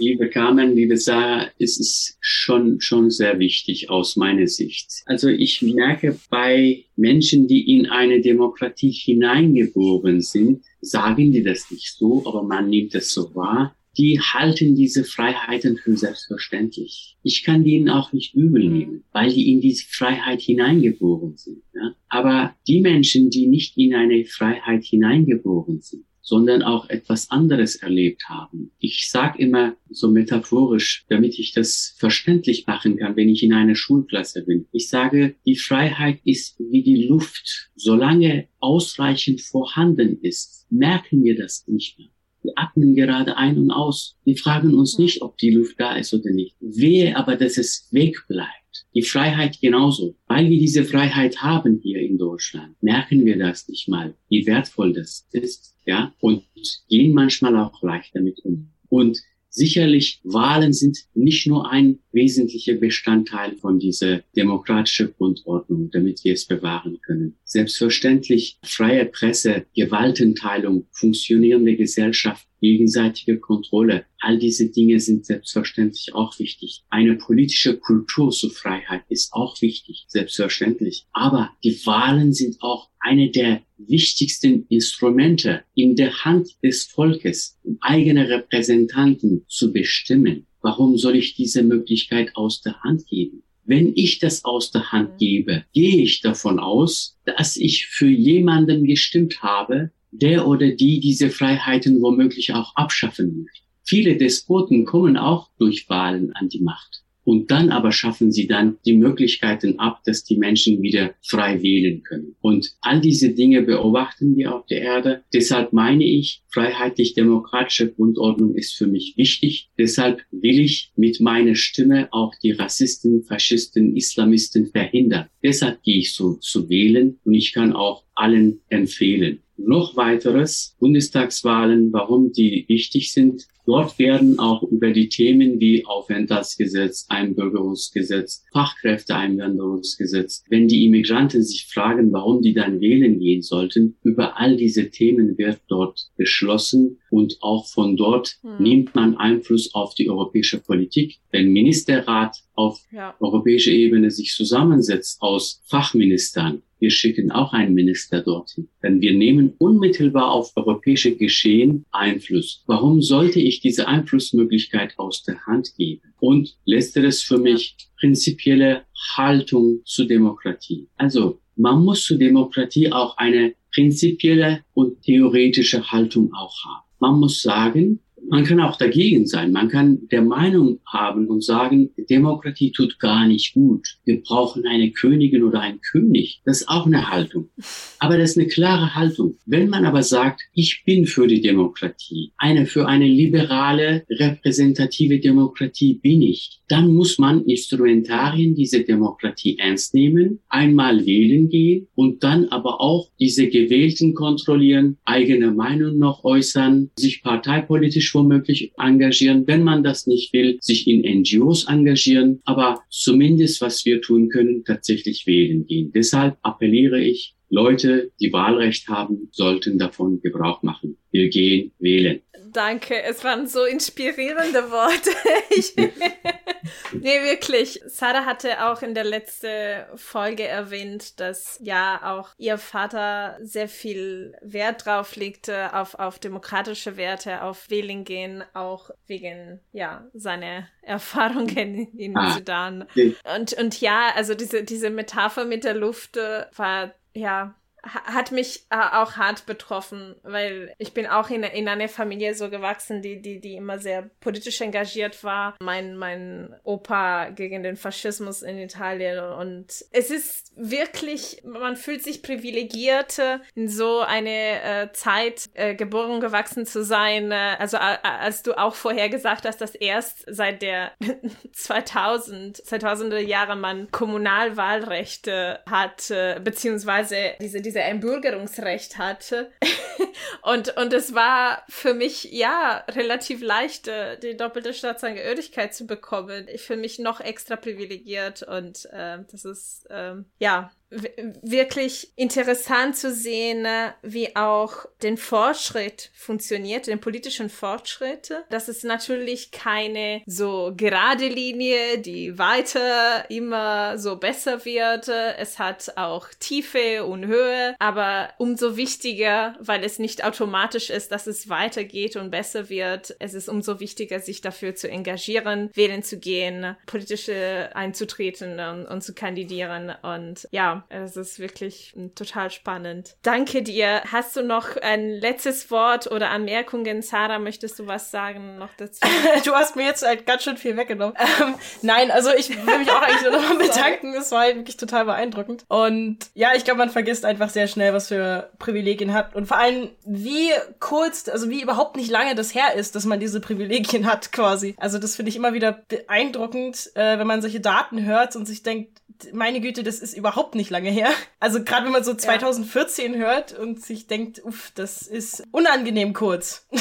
Liebe 0.00 0.28
Carmen, 0.28 0.76
liebe 0.76 0.96
Sarah, 0.96 1.50
es 1.58 1.78
ist 1.80 2.18
schon, 2.20 2.80
schon 2.80 3.10
sehr 3.10 3.40
wichtig 3.40 3.90
aus 3.90 4.14
meiner 4.14 4.46
Sicht. 4.46 5.02
Also 5.06 5.28
ich 5.28 5.60
merke 5.60 6.16
bei 6.30 6.84
Menschen, 6.94 7.48
die 7.48 7.74
in 7.74 7.86
eine 7.86 8.20
Demokratie 8.20 8.92
hineingeboren 8.92 10.20
sind, 10.20 10.62
sagen 10.80 11.32
die 11.32 11.42
das 11.42 11.70
nicht 11.72 11.96
so, 11.96 12.24
aber 12.26 12.44
man 12.44 12.70
nimmt 12.70 12.94
es 12.94 13.12
so 13.12 13.34
wahr. 13.34 13.74
Die 13.96 14.20
halten 14.20 14.76
diese 14.76 15.02
Freiheiten 15.02 15.76
für 15.76 15.96
selbstverständlich. 15.96 17.16
Ich 17.24 17.42
kann 17.42 17.64
denen 17.64 17.88
auch 17.88 18.12
nicht 18.12 18.34
übel 18.34 18.68
mhm. 18.68 18.78
nehmen, 18.78 19.04
weil 19.12 19.32
die 19.32 19.50
in 19.50 19.60
diese 19.60 19.84
Freiheit 19.88 20.40
hineingeboren 20.40 21.36
sind. 21.36 21.62
Ja? 21.74 21.96
Aber 22.08 22.54
die 22.68 22.80
Menschen, 22.80 23.30
die 23.30 23.48
nicht 23.48 23.76
in 23.76 23.94
eine 23.94 24.24
Freiheit 24.24 24.84
hineingeboren 24.84 25.80
sind, 25.80 26.04
sondern 26.28 26.62
auch 26.62 26.90
etwas 26.90 27.30
anderes 27.30 27.76
erlebt 27.76 28.28
haben. 28.28 28.70
Ich 28.78 29.10
sage 29.10 29.38
immer 29.38 29.76
so 29.88 30.10
metaphorisch, 30.10 31.06
damit 31.08 31.38
ich 31.38 31.52
das 31.54 31.96
verständlich 31.96 32.66
machen 32.66 32.98
kann, 32.98 33.16
wenn 33.16 33.30
ich 33.30 33.42
in 33.42 33.54
einer 33.54 33.74
Schulklasse 33.74 34.44
bin. 34.44 34.66
Ich 34.70 34.90
sage, 34.90 35.36
die 35.46 35.56
Freiheit 35.56 36.20
ist 36.24 36.60
wie 36.60 36.82
die 36.82 37.04
Luft. 37.04 37.70
Solange 37.76 38.46
ausreichend 38.58 39.40
vorhanden 39.40 40.18
ist, 40.20 40.66
merken 40.70 41.24
wir 41.24 41.34
das 41.34 41.66
nicht 41.66 41.98
mehr. 41.98 42.10
Wir 42.48 42.54
atmen 42.56 42.94
gerade 42.94 43.36
ein 43.36 43.58
und 43.58 43.70
aus. 43.70 44.16
Wir 44.24 44.36
fragen 44.36 44.74
uns 44.74 44.98
nicht, 44.98 45.20
ob 45.20 45.36
die 45.36 45.50
Luft 45.50 45.78
da 45.78 45.96
ist 45.96 46.14
oder 46.14 46.30
nicht. 46.30 46.56
Wehe 46.60 47.14
aber, 47.14 47.36
dass 47.36 47.58
es 47.58 47.88
wegbleibt. 47.90 48.86
Die 48.94 49.02
Freiheit 49.02 49.60
genauso. 49.60 50.16
Weil 50.26 50.48
wir 50.48 50.58
diese 50.58 50.84
Freiheit 50.84 51.42
haben 51.42 51.78
hier 51.82 52.00
in 52.00 52.16
Deutschland, 52.16 52.82
merken 52.82 53.26
wir 53.26 53.38
das 53.38 53.68
nicht 53.68 53.86
mal, 53.86 54.14
wie 54.30 54.46
wertvoll 54.46 54.94
das 54.94 55.28
ist 55.32 55.76
ja, 55.84 56.14
und 56.20 56.42
gehen 56.88 57.12
manchmal 57.12 57.54
auch 57.56 57.82
leicht 57.82 58.14
damit 58.14 58.40
um. 58.44 58.70
Und 58.88 59.18
sicherlich 59.58 60.20
Wahlen 60.24 60.72
sind 60.72 60.98
nicht 61.14 61.46
nur 61.46 61.70
ein 61.70 61.98
wesentlicher 62.12 62.74
Bestandteil 62.74 63.56
von 63.56 63.78
dieser 63.78 64.20
demokratischen 64.34 65.12
Grundordnung, 65.16 65.90
damit 65.90 66.24
wir 66.24 66.32
es 66.32 66.46
bewahren 66.46 66.98
können. 67.02 67.36
Selbstverständlich 67.44 68.58
freie 68.62 69.04
Presse, 69.04 69.66
Gewaltenteilung, 69.74 70.86
funktionierende 70.92 71.76
Gesellschaft, 71.76 72.47
gegenseitige 72.60 73.38
Kontrolle, 73.38 74.04
all 74.20 74.38
diese 74.38 74.70
Dinge 74.70 75.00
sind 75.00 75.26
selbstverständlich 75.26 76.14
auch 76.14 76.38
wichtig. 76.38 76.82
Eine 76.90 77.16
politische 77.16 77.76
Kultur 77.76 78.30
zur 78.30 78.50
Freiheit 78.50 79.02
ist 79.08 79.32
auch 79.32 79.60
wichtig, 79.60 80.04
selbstverständlich. 80.08 81.06
Aber 81.12 81.50
die 81.64 81.78
Wahlen 81.86 82.32
sind 82.32 82.56
auch 82.60 82.88
eine 83.00 83.30
der 83.30 83.62
wichtigsten 83.78 84.66
Instrumente 84.68 85.62
in 85.74 85.96
der 85.96 86.24
Hand 86.24 86.48
des 86.62 86.84
Volkes, 86.84 87.56
um 87.62 87.78
eigene 87.80 88.28
Repräsentanten 88.28 89.44
zu 89.48 89.72
bestimmen. 89.72 90.46
Warum 90.60 90.96
soll 90.98 91.16
ich 91.16 91.36
diese 91.36 91.62
Möglichkeit 91.62 92.34
aus 92.34 92.60
der 92.60 92.80
Hand 92.82 93.06
geben? 93.06 93.42
Wenn 93.64 93.92
ich 93.94 94.18
das 94.18 94.44
aus 94.46 94.70
der 94.70 94.92
Hand 94.92 95.18
gebe, 95.18 95.64
gehe 95.74 96.02
ich 96.02 96.22
davon 96.22 96.58
aus, 96.58 97.18
dass 97.26 97.56
ich 97.56 97.86
für 97.86 98.08
jemanden 98.08 98.84
gestimmt 98.84 99.42
habe, 99.42 99.90
der 100.10 100.46
oder 100.46 100.70
die 100.70 101.00
diese 101.00 101.30
Freiheiten 101.30 102.00
womöglich 102.00 102.52
auch 102.54 102.74
abschaffen 102.76 103.44
möchte. 103.44 103.68
Viele 103.84 104.16
Despoten 104.16 104.84
kommen 104.84 105.16
auch 105.16 105.48
durch 105.58 105.88
Wahlen 105.88 106.32
an 106.34 106.48
die 106.48 106.60
Macht. 106.60 107.02
Und 107.28 107.50
dann 107.50 107.68
aber 107.68 107.92
schaffen 107.92 108.32
sie 108.32 108.46
dann 108.46 108.78
die 108.86 108.94
Möglichkeiten 108.94 109.78
ab, 109.78 110.00
dass 110.06 110.24
die 110.24 110.38
Menschen 110.38 110.80
wieder 110.80 111.14
frei 111.22 111.62
wählen 111.62 112.02
können. 112.02 112.36
Und 112.40 112.76
all 112.80 113.02
diese 113.02 113.34
Dinge 113.34 113.60
beobachten 113.60 114.34
wir 114.34 114.54
auf 114.54 114.64
der 114.64 114.80
Erde. 114.80 115.24
Deshalb 115.34 115.74
meine 115.74 116.04
ich, 116.04 116.42
freiheitlich-demokratische 116.48 117.92
Grundordnung 117.92 118.54
ist 118.54 118.76
für 118.76 118.86
mich 118.86 119.12
wichtig. 119.18 119.68
Deshalb 119.78 120.22
will 120.30 120.58
ich 120.58 120.90
mit 120.96 121.20
meiner 121.20 121.54
Stimme 121.54 122.08
auch 122.12 122.34
die 122.42 122.52
Rassisten, 122.52 123.22
Faschisten, 123.24 123.94
Islamisten 123.94 124.68
verhindern. 124.68 125.26
Deshalb 125.42 125.82
gehe 125.82 125.98
ich 125.98 126.14
so 126.14 126.36
zu 126.36 126.70
wählen 126.70 127.18
und 127.24 127.34
ich 127.34 127.52
kann 127.52 127.74
auch 127.74 128.04
allen 128.14 128.60
empfehlen. 128.70 129.40
Noch 129.58 129.96
weiteres, 129.96 130.76
Bundestagswahlen, 130.78 131.92
warum 131.92 132.32
die 132.32 132.64
wichtig 132.68 133.12
sind. 133.12 133.46
Dort 133.68 133.98
werden 133.98 134.38
auch 134.38 134.62
über 134.62 134.92
die 134.92 135.10
Themen 135.10 135.60
wie 135.60 135.84
Aufenthaltsgesetz, 135.84 137.04
Einbürgerungsgesetz, 137.10 138.46
Fachkräfteeinwanderungsgesetz, 138.50 140.42
wenn 140.48 140.68
die 140.68 140.86
Immigranten 140.86 141.42
sich 141.42 141.66
fragen, 141.66 142.10
warum 142.10 142.40
die 142.40 142.54
dann 142.54 142.80
wählen 142.80 143.18
gehen 143.18 143.42
sollten, 143.42 143.96
über 144.02 144.38
all 144.38 144.56
diese 144.56 144.88
Themen 144.88 145.36
wird 145.36 145.60
dort 145.68 146.08
beschlossen 146.16 146.98
und 147.10 147.36
auch 147.42 147.66
von 147.66 147.98
dort 147.98 148.38
hm. 148.40 148.56
nimmt 148.58 148.94
man 148.94 149.18
Einfluss 149.18 149.74
auf 149.74 149.94
die 149.94 150.08
europäische 150.08 150.60
Politik. 150.60 151.18
Wenn 151.30 151.52
Ministerrat 151.52 152.38
auf 152.54 152.80
ja. 152.90 153.14
europäischer 153.20 153.72
Ebene 153.72 154.10
sich 154.10 154.32
zusammensetzt 154.32 155.20
aus 155.20 155.60
Fachministern, 155.66 156.62
wir 156.80 156.90
schicken 156.90 157.32
auch 157.32 157.52
einen 157.52 157.74
Minister 157.74 158.22
dorthin. 158.22 158.68
Denn 158.82 159.00
wir 159.00 159.12
nehmen 159.12 159.54
unmittelbar 159.58 160.30
auf 160.30 160.52
europäische 160.56 161.16
Geschehen 161.16 161.84
Einfluss. 161.90 162.62
Warum 162.66 163.02
sollte 163.02 163.40
ich 163.40 163.57
diese 163.60 163.88
Einflussmöglichkeit 163.88 164.98
aus 164.98 165.22
der 165.22 165.40
Hand 165.46 165.74
geben? 165.76 166.14
Und 166.20 166.56
letzteres 166.64 167.22
für 167.22 167.38
mich 167.38 167.76
prinzipielle 167.98 168.84
Haltung 169.16 169.80
zur 169.84 170.06
Demokratie. 170.06 170.88
Also 170.96 171.40
man 171.56 171.84
muss 171.84 172.04
zur 172.04 172.18
Demokratie 172.18 172.92
auch 172.92 173.16
eine 173.16 173.54
prinzipielle 173.74 174.64
und 174.74 175.02
theoretische 175.02 175.90
Haltung 175.90 176.32
auch 176.32 176.54
haben. 176.64 176.84
Man 177.00 177.20
muss 177.20 177.42
sagen, 177.42 178.00
man 178.28 178.44
kann 178.44 178.60
auch 178.60 178.76
dagegen 178.76 179.26
sein. 179.26 179.52
Man 179.52 179.68
kann 179.68 180.08
der 180.10 180.22
Meinung 180.22 180.80
haben 180.86 181.28
und 181.28 181.44
sagen, 181.44 181.90
Demokratie 182.10 182.72
tut 182.72 182.98
gar 182.98 183.26
nicht 183.26 183.54
gut. 183.54 183.96
Wir 184.04 184.20
brauchen 184.22 184.66
eine 184.66 184.90
Königin 184.90 185.42
oder 185.42 185.60
einen 185.60 185.80
König. 185.80 186.40
Das 186.44 186.62
ist 186.62 186.68
auch 186.68 186.86
eine 186.86 187.10
Haltung. 187.10 187.50
Aber 187.98 188.18
das 188.18 188.30
ist 188.30 188.38
eine 188.38 188.48
klare 188.48 188.94
Haltung. 188.94 189.36
Wenn 189.46 189.68
man 189.68 189.84
aber 189.84 190.02
sagt, 190.02 190.42
ich 190.52 190.82
bin 190.84 191.06
für 191.06 191.26
die 191.26 191.40
Demokratie, 191.40 192.32
eine 192.36 192.66
für 192.66 192.86
eine 192.86 193.06
liberale, 193.06 194.04
repräsentative 194.10 195.20
Demokratie 195.20 195.94
bin 195.94 196.22
ich, 196.22 196.60
dann 196.68 196.92
muss 196.92 197.18
man 197.18 197.44
Instrumentarien 197.44 198.54
dieser 198.54 198.80
Demokratie 198.80 199.58
ernst 199.58 199.94
nehmen, 199.94 200.40
einmal 200.48 201.06
wählen 201.06 201.48
gehen 201.48 201.88
und 201.94 202.22
dann 202.22 202.46
aber 202.46 202.80
auch 202.80 203.08
diese 203.18 203.48
Gewählten 203.48 204.14
kontrollieren, 204.14 204.98
eigene 205.04 205.50
Meinung 205.50 205.98
noch 205.98 206.24
äußern, 206.24 206.90
sich 206.98 207.22
parteipolitisch 207.22 208.07
womöglich 208.14 208.72
engagieren, 208.78 209.46
wenn 209.46 209.62
man 209.62 209.82
das 209.82 210.06
nicht 210.06 210.32
will, 210.32 210.58
sich 210.60 210.86
in 210.86 211.00
NGOs 211.20 211.68
engagieren, 211.68 212.40
aber 212.44 212.82
zumindest 212.90 213.60
was 213.60 213.84
wir 213.84 214.00
tun 214.00 214.28
können, 214.28 214.64
tatsächlich 214.64 215.26
wählen 215.26 215.66
gehen. 215.66 215.92
Deshalb 215.92 216.36
appelliere 216.42 217.00
ich, 217.00 217.34
Leute, 217.50 218.12
die 218.20 218.32
Wahlrecht 218.32 218.88
haben, 218.88 219.28
sollten 219.32 219.78
davon 219.78 220.20
Gebrauch 220.20 220.62
machen. 220.62 220.98
Wir 221.10 221.28
gehen 221.28 221.72
wählen. 221.78 222.20
Danke, 222.52 223.02
es 223.02 223.24
waren 223.24 223.46
so 223.46 223.64
inspirierende 223.64 224.70
Worte. 224.70 225.10
Ich, 225.50 225.74
nee, 226.92 227.24
wirklich. 227.24 227.80
Sarah 227.86 228.26
hatte 228.26 228.66
auch 228.66 228.82
in 228.82 228.94
der 228.94 229.04
letzten 229.04 229.84
Folge 229.96 230.46
erwähnt, 230.46 231.18
dass 231.18 231.58
ja 231.62 232.00
auch 232.04 232.30
ihr 232.38 232.58
Vater 232.58 233.38
sehr 233.40 233.68
viel 233.68 234.34
Wert 234.42 234.84
drauf 234.84 235.16
legte, 235.16 235.74
auf, 235.74 235.94
auf 235.94 236.18
demokratische 236.18 236.96
Werte, 236.96 237.42
auf 237.42 237.70
Wählen 237.70 238.04
gehen, 238.04 238.44
auch 238.54 238.90
wegen, 239.06 239.60
ja, 239.72 240.06
seiner 240.12 240.68
Erfahrungen 240.82 241.88
in 241.96 242.16
ah, 242.16 242.34
Sudan. 242.34 242.86
Und, 243.34 243.54
und 243.54 243.80
ja, 243.80 244.12
also 244.14 244.34
diese, 244.34 244.62
diese 244.62 244.90
Metapher 244.90 245.44
mit 245.44 245.64
der 245.64 245.74
Luft 245.74 246.16
äh, 246.16 246.44
war, 246.54 246.94
ja, 247.18 247.57
hat 247.82 248.32
mich 248.32 248.64
äh, 248.70 248.76
auch 248.76 249.16
hart 249.16 249.46
betroffen, 249.46 250.16
weil 250.22 250.74
ich 250.78 250.94
bin 250.94 251.06
auch 251.06 251.30
in, 251.30 251.42
in 251.42 251.68
einer 251.68 251.88
Familie 251.88 252.34
so 252.34 252.50
gewachsen, 252.50 253.02
die, 253.02 253.20
die, 253.20 253.40
die 253.40 253.54
immer 253.54 253.78
sehr 253.78 254.10
politisch 254.20 254.60
engagiert 254.60 255.22
war. 255.24 255.56
Mein, 255.60 255.96
mein 255.96 256.54
Opa 256.64 257.30
gegen 257.30 257.62
den 257.62 257.76
Faschismus 257.76 258.42
in 258.42 258.58
Italien 258.58 259.18
und 259.18 259.66
es 259.92 260.10
ist 260.10 260.52
wirklich, 260.56 261.42
man 261.44 261.76
fühlt 261.76 262.02
sich 262.02 262.22
privilegiert, 262.22 263.20
in 263.54 263.68
so 263.68 264.00
eine 264.00 264.62
äh, 264.62 264.92
Zeit 264.92 265.46
äh, 265.54 265.74
geboren, 265.74 266.20
gewachsen 266.20 266.66
zu 266.66 266.84
sein. 266.84 267.30
Äh, 267.32 267.56
also 267.58 267.78
als 267.78 268.42
du 268.42 268.58
auch 268.58 268.74
vorher 268.74 269.08
gesagt 269.08 269.44
hast, 269.46 269.60
dass 269.60 269.74
erst 269.74 270.24
seit 270.26 270.62
der 270.62 270.92
2000, 271.52 272.58
2000er 272.58 273.18
Jahre 273.18 273.56
man 273.56 273.90
Kommunalwahlrechte 273.90 275.60
hat, 275.68 276.10
äh, 276.10 276.40
beziehungsweise 276.42 277.34
diese 277.40 277.60
diese 277.68 277.82
Einbürgerungsrecht 277.82 278.96
hatte. 278.96 279.52
und, 280.42 280.74
und 280.78 280.92
es 280.94 281.14
war 281.14 281.64
für 281.68 281.92
mich, 281.92 282.32
ja, 282.32 282.82
relativ 282.88 283.42
leicht, 283.42 283.88
äh, 283.88 284.18
die 284.18 284.38
doppelte 284.38 284.72
Staatsangehörigkeit 284.72 285.74
zu 285.74 285.86
bekommen. 285.86 286.46
Ich 286.48 286.62
fühle 286.62 286.80
mich 286.80 286.98
noch 286.98 287.20
extra 287.20 287.56
privilegiert 287.56 288.42
und 288.42 288.86
äh, 288.86 289.18
das 289.30 289.44
ist, 289.44 289.84
äh, 289.90 290.14
ja, 290.38 290.70
wirklich 290.90 292.12
interessant 292.16 292.96
zu 292.96 293.12
sehen, 293.12 293.64
äh, 293.64 293.92
wie 294.02 294.34
auch 294.36 294.86
den 295.02 295.16
Fortschritt 295.16 296.10
funktioniert, 296.14 296.86
den 296.86 297.00
politischen 297.00 297.50
Fortschritt. 297.50 298.32
Das 298.48 298.68
ist 298.68 298.84
natürlich 298.84 299.50
keine 299.50 300.22
so 300.26 300.72
gerade 300.76 301.28
Linie, 301.28 301.98
die 301.98 302.38
weiter 302.38 303.28
immer 303.30 303.98
so 303.98 304.16
besser 304.16 304.64
wird. 304.64 305.08
Es 305.08 305.58
hat 305.58 305.92
auch 305.96 306.28
Tiefe 306.40 307.04
und 307.04 307.26
Höhe, 307.26 307.76
aber 307.78 308.30
umso 308.38 308.76
wichtiger, 308.76 309.56
weil 309.60 309.84
es 309.84 309.98
nicht 309.98 310.24
automatisch 310.24 310.90
ist, 310.90 311.12
dass 311.12 311.26
es 311.26 311.48
weitergeht 311.48 312.16
und 312.16 312.30
besser 312.30 312.68
wird. 312.68 313.14
Es 313.18 313.34
ist 313.34 313.48
umso 313.48 313.80
wichtiger, 313.80 314.20
sich 314.20 314.40
dafür 314.40 314.74
zu 314.74 314.88
engagieren, 314.88 315.70
wählen 315.74 316.02
zu 316.02 316.18
gehen, 316.18 316.76
politische 316.86 317.70
einzutreten 317.74 318.58
und, 318.58 318.86
und 318.86 319.02
zu 319.02 319.14
kandidieren. 319.14 319.94
Und 320.02 320.48
ja, 320.50 320.77
es 320.88 321.16
ist 321.16 321.38
wirklich 321.38 321.92
hm, 321.94 322.14
total 322.14 322.50
spannend. 322.50 323.16
Danke 323.22 323.62
dir. 323.62 324.02
Hast 324.10 324.36
du 324.36 324.42
noch 324.42 324.76
ein 324.76 325.10
letztes 325.10 325.70
Wort 325.70 326.10
oder 326.10 326.30
Anmerkungen? 326.30 327.02
Sarah, 327.02 327.38
möchtest 327.38 327.78
du 327.78 327.86
was 327.86 328.10
sagen 328.10 328.58
noch 328.58 328.74
dazu? 328.76 329.00
du 329.44 329.52
hast 329.54 329.76
mir 329.76 329.84
jetzt 329.84 330.06
halt 330.06 330.26
ganz 330.26 330.44
schön 330.44 330.56
viel 330.56 330.76
weggenommen. 330.76 331.14
Ähm, 331.18 331.54
nein, 331.82 332.10
also 332.10 332.30
ich 332.34 332.50
will 332.50 332.78
mich 332.78 332.90
auch 332.90 333.02
eigentlich 333.02 333.22
nur 333.22 333.40
noch 333.40 333.58
bedanken. 333.58 334.14
Es 334.14 334.30
war 334.32 334.40
halt 334.40 334.56
wirklich 334.56 334.76
total 334.76 335.04
beeindruckend. 335.04 335.64
Und 335.68 336.18
ja, 336.34 336.50
ich 336.54 336.64
glaube, 336.64 336.78
man 336.78 336.90
vergisst 336.90 337.24
einfach 337.24 337.50
sehr 337.50 337.68
schnell, 337.68 337.92
was 337.92 338.08
für 338.08 338.50
Privilegien 338.58 339.12
hat. 339.12 339.34
Und 339.34 339.46
vor 339.46 339.58
allem, 339.58 339.90
wie 340.04 340.50
kurz, 340.80 341.28
also 341.28 341.50
wie 341.50 341.62
überhaupt 341.62 341.96
nicht 341.96 342.10
lange 342.10 342.34
das 342.34 342.54
her 342.54 342.74
ist, 342.74 342.94
dass 342.94 343.04
man 343.04 343.20
diese 343.20 343.40
Privilegien 343.40 344.06
hat 344.10 344.32
quasi. 344.32 344.74
Also 344.78 344.98
das 344.98 345.16
finde 345.16 345.30
ich 345.30 345.36
immer 345.36 345.52
wieder 345.52 345.72
beeindruckend, 345.72 346.90
äh, 346.94 347.18
wenn 347.18 347.26
man 347.26 347.42
solche 347.42 347.60
Daten 347.60 348.04
hört 348.04 348.36
und 348.36 348.46
sich 348.46 348.62
denkt, 348.62 349.00
meine 349.32 349.60
Güte, 349.60 349.82
das 349.82 350.00
ist 350.00 350.16
überhaupt 350.16 350.54
nicht 350.54 350.70
lange 350.70 350.90
her. 350.90 351.10
Also 351.40 351.62
gerade 351.62 351.86
wenn 351.86 351.92
man 351.92 352.04
so 352.04 352.14
2014 352.14 353.12
ja. 353.12 353.18
hört 353.18 353.58
und 353.58 353.82
sich 353.82 354.06
denkt, 354.06 354.44
uff, 354.44 354.72
das 354.74 355.02
ist 355.06 355.44
unangenehm 355.52 356.12
kurz. 356.12 356.66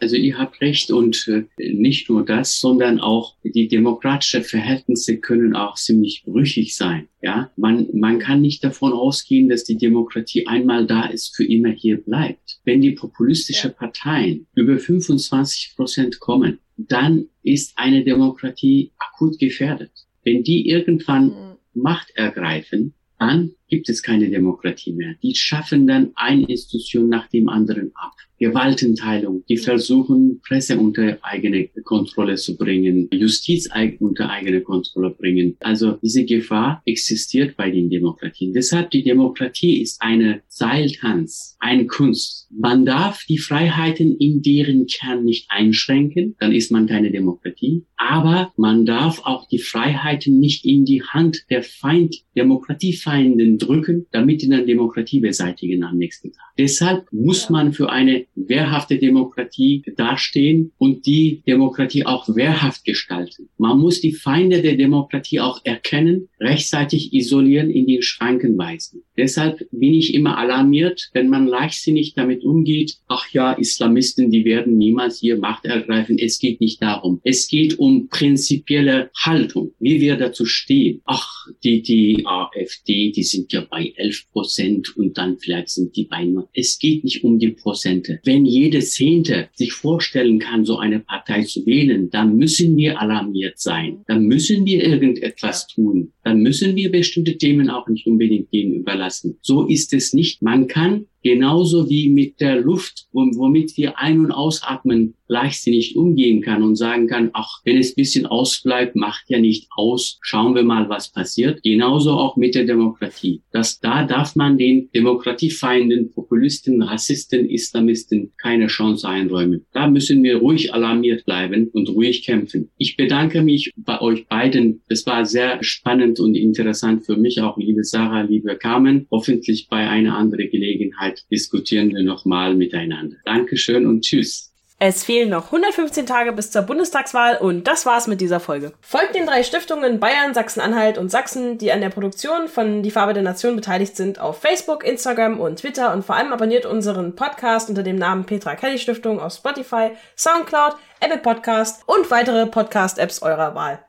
Also 0.00 0.16
ihr 0.16 0.38
habt 0.38 0.60
recht 0.60 0.90
und 0.90 1.26
äh, 1.28 1.72
nicht 1.72 2.08
nur 2.08 2.24
das, 2.24 2.60
sondern 2.60 3.00
auch 3.00 3.34
die 3.42 3.66
demokratischen 3.66 4.44
Verhältnisse 4.44 5.18
können 5.18 5.56
auch 5.56 5.74
ziemlich 5.74 6.22
brüchig 6.24 6.76
sein. 6.76 7.08
Ja, 7.20 7.50
man, 7.56 7.88
man 7.92 8.20
kann 8.20 8.40
nicht 8.40 8.62
davon 8.62 8.92
ausgehen, 8.92 9.48
dass 9.48 9.64
die 9.64 9.76
Demokratie 9.76 10.46
einmal 10.46 10.86
da 10.86 11.06
ist, 11.06 11.34
für 11.34 11.44
immer 11.44 11.70
hier 11.70 11.96
bleibt. 11.96 12.60
Wenn 12.64 12.80
die 12.80 12.92
populistischen 12.92 13.70
ja. 13.70 13.76
Parteien 13.76 14.46
über 14.54 14.78
25 14.78 15.74
Prozent 15.74 16.20
kommen, 16.20 16.60
dann 16.76 17.26
ist 17.42 17.72
eine 17.76 18.04
Demokratie 18.04 18.92
akut 18.98 19.38
gefährdet. 19.40 19.90
Wenn 20.22 20.44
die 20.44 20.68
irgendwann 20.68 21.26
mhm 21.26 21.47
Macht 21.82 22.10
ergreifen, 22.16 22.94
dann 23.18 23.52
gibt 23.68 23.88
es 23.88 24.02
keine 24.02 24.30
Demokratie 24.30 24.92
mehr. 24.92 25.14
Die 25.22 25.34
schaffen 25.34 25.86
dann 25.86 26.10
eine 26.14 26.44
Institution 26.44 27.08
nach 27.08 27.28
dem 27.28 27.48
anderen 27.48 27.92
ab. 27.94 28.12
Gewaltenteilung. 28.38 29.44
Die 29.48 29.56
versuchen, 29.56 30.40
Presse 30.46 30.78
unter 30.78 31.18
eigene 31.22 31.68
Kontrolle 31.84 32.36
zu 32.36 32.56
bringen, 32.56 33.08
Justiz 33.12 33.68
unter 33.98 34.30
eigene 34.30 34.60
Kontrolle 34.60 35.10
bringen. 35.10 35.56
Also 35.60 35.98
diese 36.02 36.24
Gefahr 36.24 36.82
existiert 36.84 37.56
bei 37.56 37.70
den 37.70 37.90
Demokratien. 37.90 38.52
Deshalb 38.52 38.90
die 38.90 39.02
Demokratie 39.02 39.82
ist 39.82 40.00
eine 40.00 40.42
Seiltanz, 40.48 41.56
eine 41.58 41.86
Kunst. 41.86 42.48
Man 42.50 42.86
darf 42.86 43.24
die 43.28 43.38
Freiheiten 43.38 44.16
in 44.16 44.42
deren 44.42 44.86
Kern 44.86 45.24
nicht 45.24 45.46
einschränken, 45.50 46.36
dann 46.38 46.52
ist 46.52 46.70
man 46.70 46.86
keine 46.86 47.10
Demokratie. 47.10 47.84
Aber 47.96 48.52
man 48.56 48.86
darf 48.86 49.20
auch 49.24 49.48
die 49.48 49.58
Freiheiten 49.58 50.38
nicht 50.38 50.64
in 50.64 50.84
die 50.84 51.02
Hand 51.02 51.44
der 51.50 51.62
Feind, 51.62 52.22
Demokratiefeinden 52.36 53.57
drücken, 53.58 54.06
damit 54.12 54.42
die 54.42 54.48
dann 54.48 54.66
Demokratie 54.66 55.20
beseitigen 55.20 55.84
am 55.84 55.98
nächsten 55.98 56.32
Tag. 56.32 56.44
Deshalb 56.58 57.06
muss 57.12 57.50
man 57.50 57.72
für 57.72 57.90
eine 57.90 58.26
wehrhafte 58.34 58.98
Demokratie 58.98 59.82
dastehen 59.96 60.72
und 60.78 61.06
die 61.06 61.42
Demokratie 61.46 62.06
auch 62.06 62.28
wehrhaft 62.34 62.84
gestalten. 62.84 63.48
Man 63.58 63.78
muss 63.78 64.00
die 64.00 64.12
Feinde 64.12 64.62
der 64.62 64.76
Demokratie 64.76 65.40
auch 65.40 65.60
erkennen, 65.64 66.28
rechtzeitig 66.40 67.12
isolieren, 67.12 67.70
in 67.70 67.86
den 67.86 68.02
Schranken 68.02 68.58
weisen. 68.58 69.02
Deshalb 69.16 69.66
bin 69.72 69.94
ich 69.94 70.14
immer 70.14 70.38
alarmiert, 70.38 71.10
wenn 71.12 71.28
man 71.28 71.46
leichtsinnig 71.46 72.14
damit 72.14 72.44
umgeht, 72.44 72.98
ach 73.08 73.28
ja, 73.32 73.52
Islamisten, 73.52 74.30
die 74.30 74.44
werden 74.44 74.76
niemals 74.76 75.18
hier 75.18 75.38
Macht 75.38 75.64
ergreifen. 75.64 76.18
Es 76.18 76.38
geht 76.38 76.60
nicht 76.60 76.80
darum. 76.80 77.20
Es 77.24 77.48
geht 77.48 77.78
um 77.78 78.08
prinzipielle 78.08 79.10
Haltung, 79.16 79.72
wie 79.80 80.00
wir 80.00 80.16
dazu 80.16 80.44
stehen. 80.44 81.00
Ach, 81.04 81.46
die, 81.64 81.82
die 81.82 82.24
AfD, 82.26 83.10
die 83.10 83.22
sind 83.22 83.47
ja 83.52 83.66
bei 83.68 83.92
11 83.96 84.30
Prozent 84.32 84.96
und 84.96 85.18
dann 85.18 85.38
vielleicht 85.38 85.70
sind 85.70 85.96
die 85.96 86.04
bei 86.04 86.24
nur. 86.24 86.48
Es 86.52 86.78
geht 86.78 87.04
nicht 87.04 87.24
um 87.24 87.38
die 87.38 87.50
Prozente 87.50 88.20
wenn 88.24 88.44
jede 88.44 88.80
Zehnte 88.80 89.48
sich 89.54 89.72
vorstellen 89.72 90.38
kann, 90.38 90.64
so 90.64 90.78
eine 90.78 91.00
Partei 91.00 91.42
zu 91.42 91.64
wählen, 91.66 92.10
dann 92.10 92.36
müssen 92.36 92.76
wir 92.76 93.00
alarmiert 93.00 93.58
sein. 93.58 94.04
Dann 94.06 94.24
müssen 94.24 94.66
wir 94.66 94.84
irgendetwas 94.84 95.66
tun. 95.66 96.12
Dann 96.24 96.40
müssen 96.40 96.76
wir 96.76 96.90
bestimmte 96.90 97.38
Themen 97.38 97.70
auch 97.70 97.88
nicht 97.88 98.06
unbedingt 98.06 98.52
denen 98.52 98.74
überlassen. 98.74 99.38
So 99.40 99.66
ist 99.66 99.92
es 99.94 100.12
nicht. 100.12 100.42
Man 100.42 100.66
kann 100.66 101.06
genauso 101.28 101.90
wie 101.90 102.08
mit 102.08 102.40
der 102.40 102.58
Luft, 102.58 103.06
womit 103.12 103.76
wir 103.76 103.98
ein- 103.98 104.20
und 104.20 104.32
ausatmen, 104.32 105.14
leichtsinnig 105.28 105.94
umgehen 105.96 106.40
kann 106.40 106.62
und 106.62 106.76
sagen 106.76 107.06
kann, 107.06 107.30
ach, 107.34 107.60
wenn 107.64 107.76
es 107.76 107.94
bisschen 107.94 108.24
ausbleibt, 108.24 108.96
macht 108.96 109.24
ja 109.28 109.38
nicht 109.38 109.68
aus, 109.76 110.18
schauen 110.22 110.54
wir 110.54 110.62
mal, 110.62 110.88
was 110.88 111.12
passiert. 111.12 111.62
Genauso 111.62 112.12
auch 112.12 112.36
mit 112.36 112.54
der 112.54 112.64
Demokratie. 112.64 113.42
Das, 113.52 113.78
da 113.80 114.04
darf 114.04 114.36
man 114.36 114.56
den 114.56 114.88
Demokratiefeinden, 114.94 116.10
Populisten, 116.12 116.82
Rassisten, 116.82 117.48
Islamisten 117.48 118.32
keine 118.40 118.68
Chance 118.68 119.06
einräumen. 119.06 119.66
Da 119.72 119.88
müssen 119.88 120.22
wir 120.22 120.38
ruhig 120.38 120.72
alarmiert 120.72 121.26
bleiben 121.26 121.68
und 121.72 121.90
ruhig 121.90 122.24
kämpfen. 122.24 122.70
Ich 122.78 122.96
bedanke 122.96 123.42
mich 123.42 123.72
bei 123.76 124.00
euch 124.00 124.26
beiden. 124.28 124.80
Es 124.88 125.06
war 125.06 125.26
sehr 125.26 125.62
spannend 125.62 126.20
und 126.20 126.36
interessant 126.36 127.04
für 127.04 127.16
mich 127.16 127.40
auch, 127.42 127.58
liebe 127.58 127.84
Sarah, 127.84 128.22
liebe 128.22 128.56
Carmen. 128.56 129.06
Hoffentlich 129.10 129.68
bei 129.68 129.88
einer 129.88 130.16
anderen 130.16 130.48
Gelegenheit 130.50 131.17
diskutieren 131.30 131.94
wir 131.94 132.02
nochmal 132.02 132.54
miteinander. 132.54 133.16
Dankeschön 133.24 133.86
und 133.86 134.02
tschüss. 134.02 134.48
Es 134.80 135.02
fehlen 135.02 135.30
noch 135.30 135.46
115 135.46 136.06
Tage 136.06 136.32
bis 136.32 136.52
zur 136.52 136.62
Bundestagswahl 136.62 137.38
und 137.38 137.66
das 137.66 137.84
war's 137.84 138.06
mit 138.06 138.20
dieser 138.20 138.38
Folge. 138.38 138.72
Folgt 138.80 139.16
den 139.16 139.26
drei 139.26 139.42
Stiftungen 139.42 139.98
Bayern, 139.98 140.34
Sachsen-Anhalt 140.34 140.98
und 140.98 141.10
Sachsen, 141.10 141.58
die 141.58 141.72
an 141.72 141.80
der 141.80 141.88
Produktion 141.88 142.46
von 142.46 142.84
Die 142.84 142.92
Farbe 142.92 143.12
der 143.12 143.24
Nation 143.24 143.56
beteiligt 143.56 143.96
sind, 143.96 144.20
auf 144.20 144.40
Facebook, 144.40 144.84
Instagram 144.86 145.40
und 145.40 145.56
Twitter 145.56 145.92
und 145.92 146.04
vor 146.04 146.14
allem 146.14 146.32
abonniert 146.32 146.64
unseren 146.64 147.16
Podcast 147.16 147.68
unter 147.68 147.82
dem 147.82 147.96
Namen 147.96 148.24
Petra 148.24 148.54
Kelly 148.54 148.78
Stiftung 148.78 149.18
auf 149.18 149.34
Spotify, 149.34 149.90
Soundcloud, 150.16 150.76
Apple 151.00 151.18
Podcast 151.18 151.82
und 151.88 152.08
weitere 152.12 152.46
Podcast-Apps 152.46 153.20
eurer 153.22 153.56
Wahl. 153.56 153.80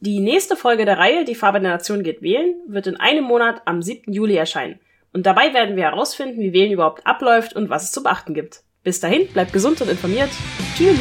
Die 0.00 0.18
nächste 0.18 0.56
Folge 0.56 0.84
der 0.84 0.98
Reihe 0.98 1.24
Die 1.24 1.36
Farbe 1.36 1.60
der 1.60 1.70
Nation 1.70 2.02
geht 2.02 2.20
wählen 2.20 2.56
wird 2.66 2.88
in 2.88 2.96
einem 2.96 3.22
Monat 3.22 3.62
am 3.66 3.80
7. 3.80 4.12
Juli 4.12 4.34
erscheinen. 4.34 4.80
Und 5.12 5.26
dabei 5.26 5.52
werden 5.52 5.76
wir 5.76 5.84
herausfinden, 5.84 6.40
wie 6.40 6.52
Wählen 6.52 6.72
überhaupt 6.72 7.06
abläuft 7.06 7.54
und 7.54 7.68
was 7.68 7.84
es 7.84 7.92
zu 7.92 8.02
beachten 8.02 8.34
gibt. 8.34 8.62
Bis 8.82 9.00
dahin, 9.00 9.28
bleibt 9.28 9.52
gesund 9.52 9.80
und 9.80 9.90
informiert. 9.90 10.30
Tschüss. 10.76 10.98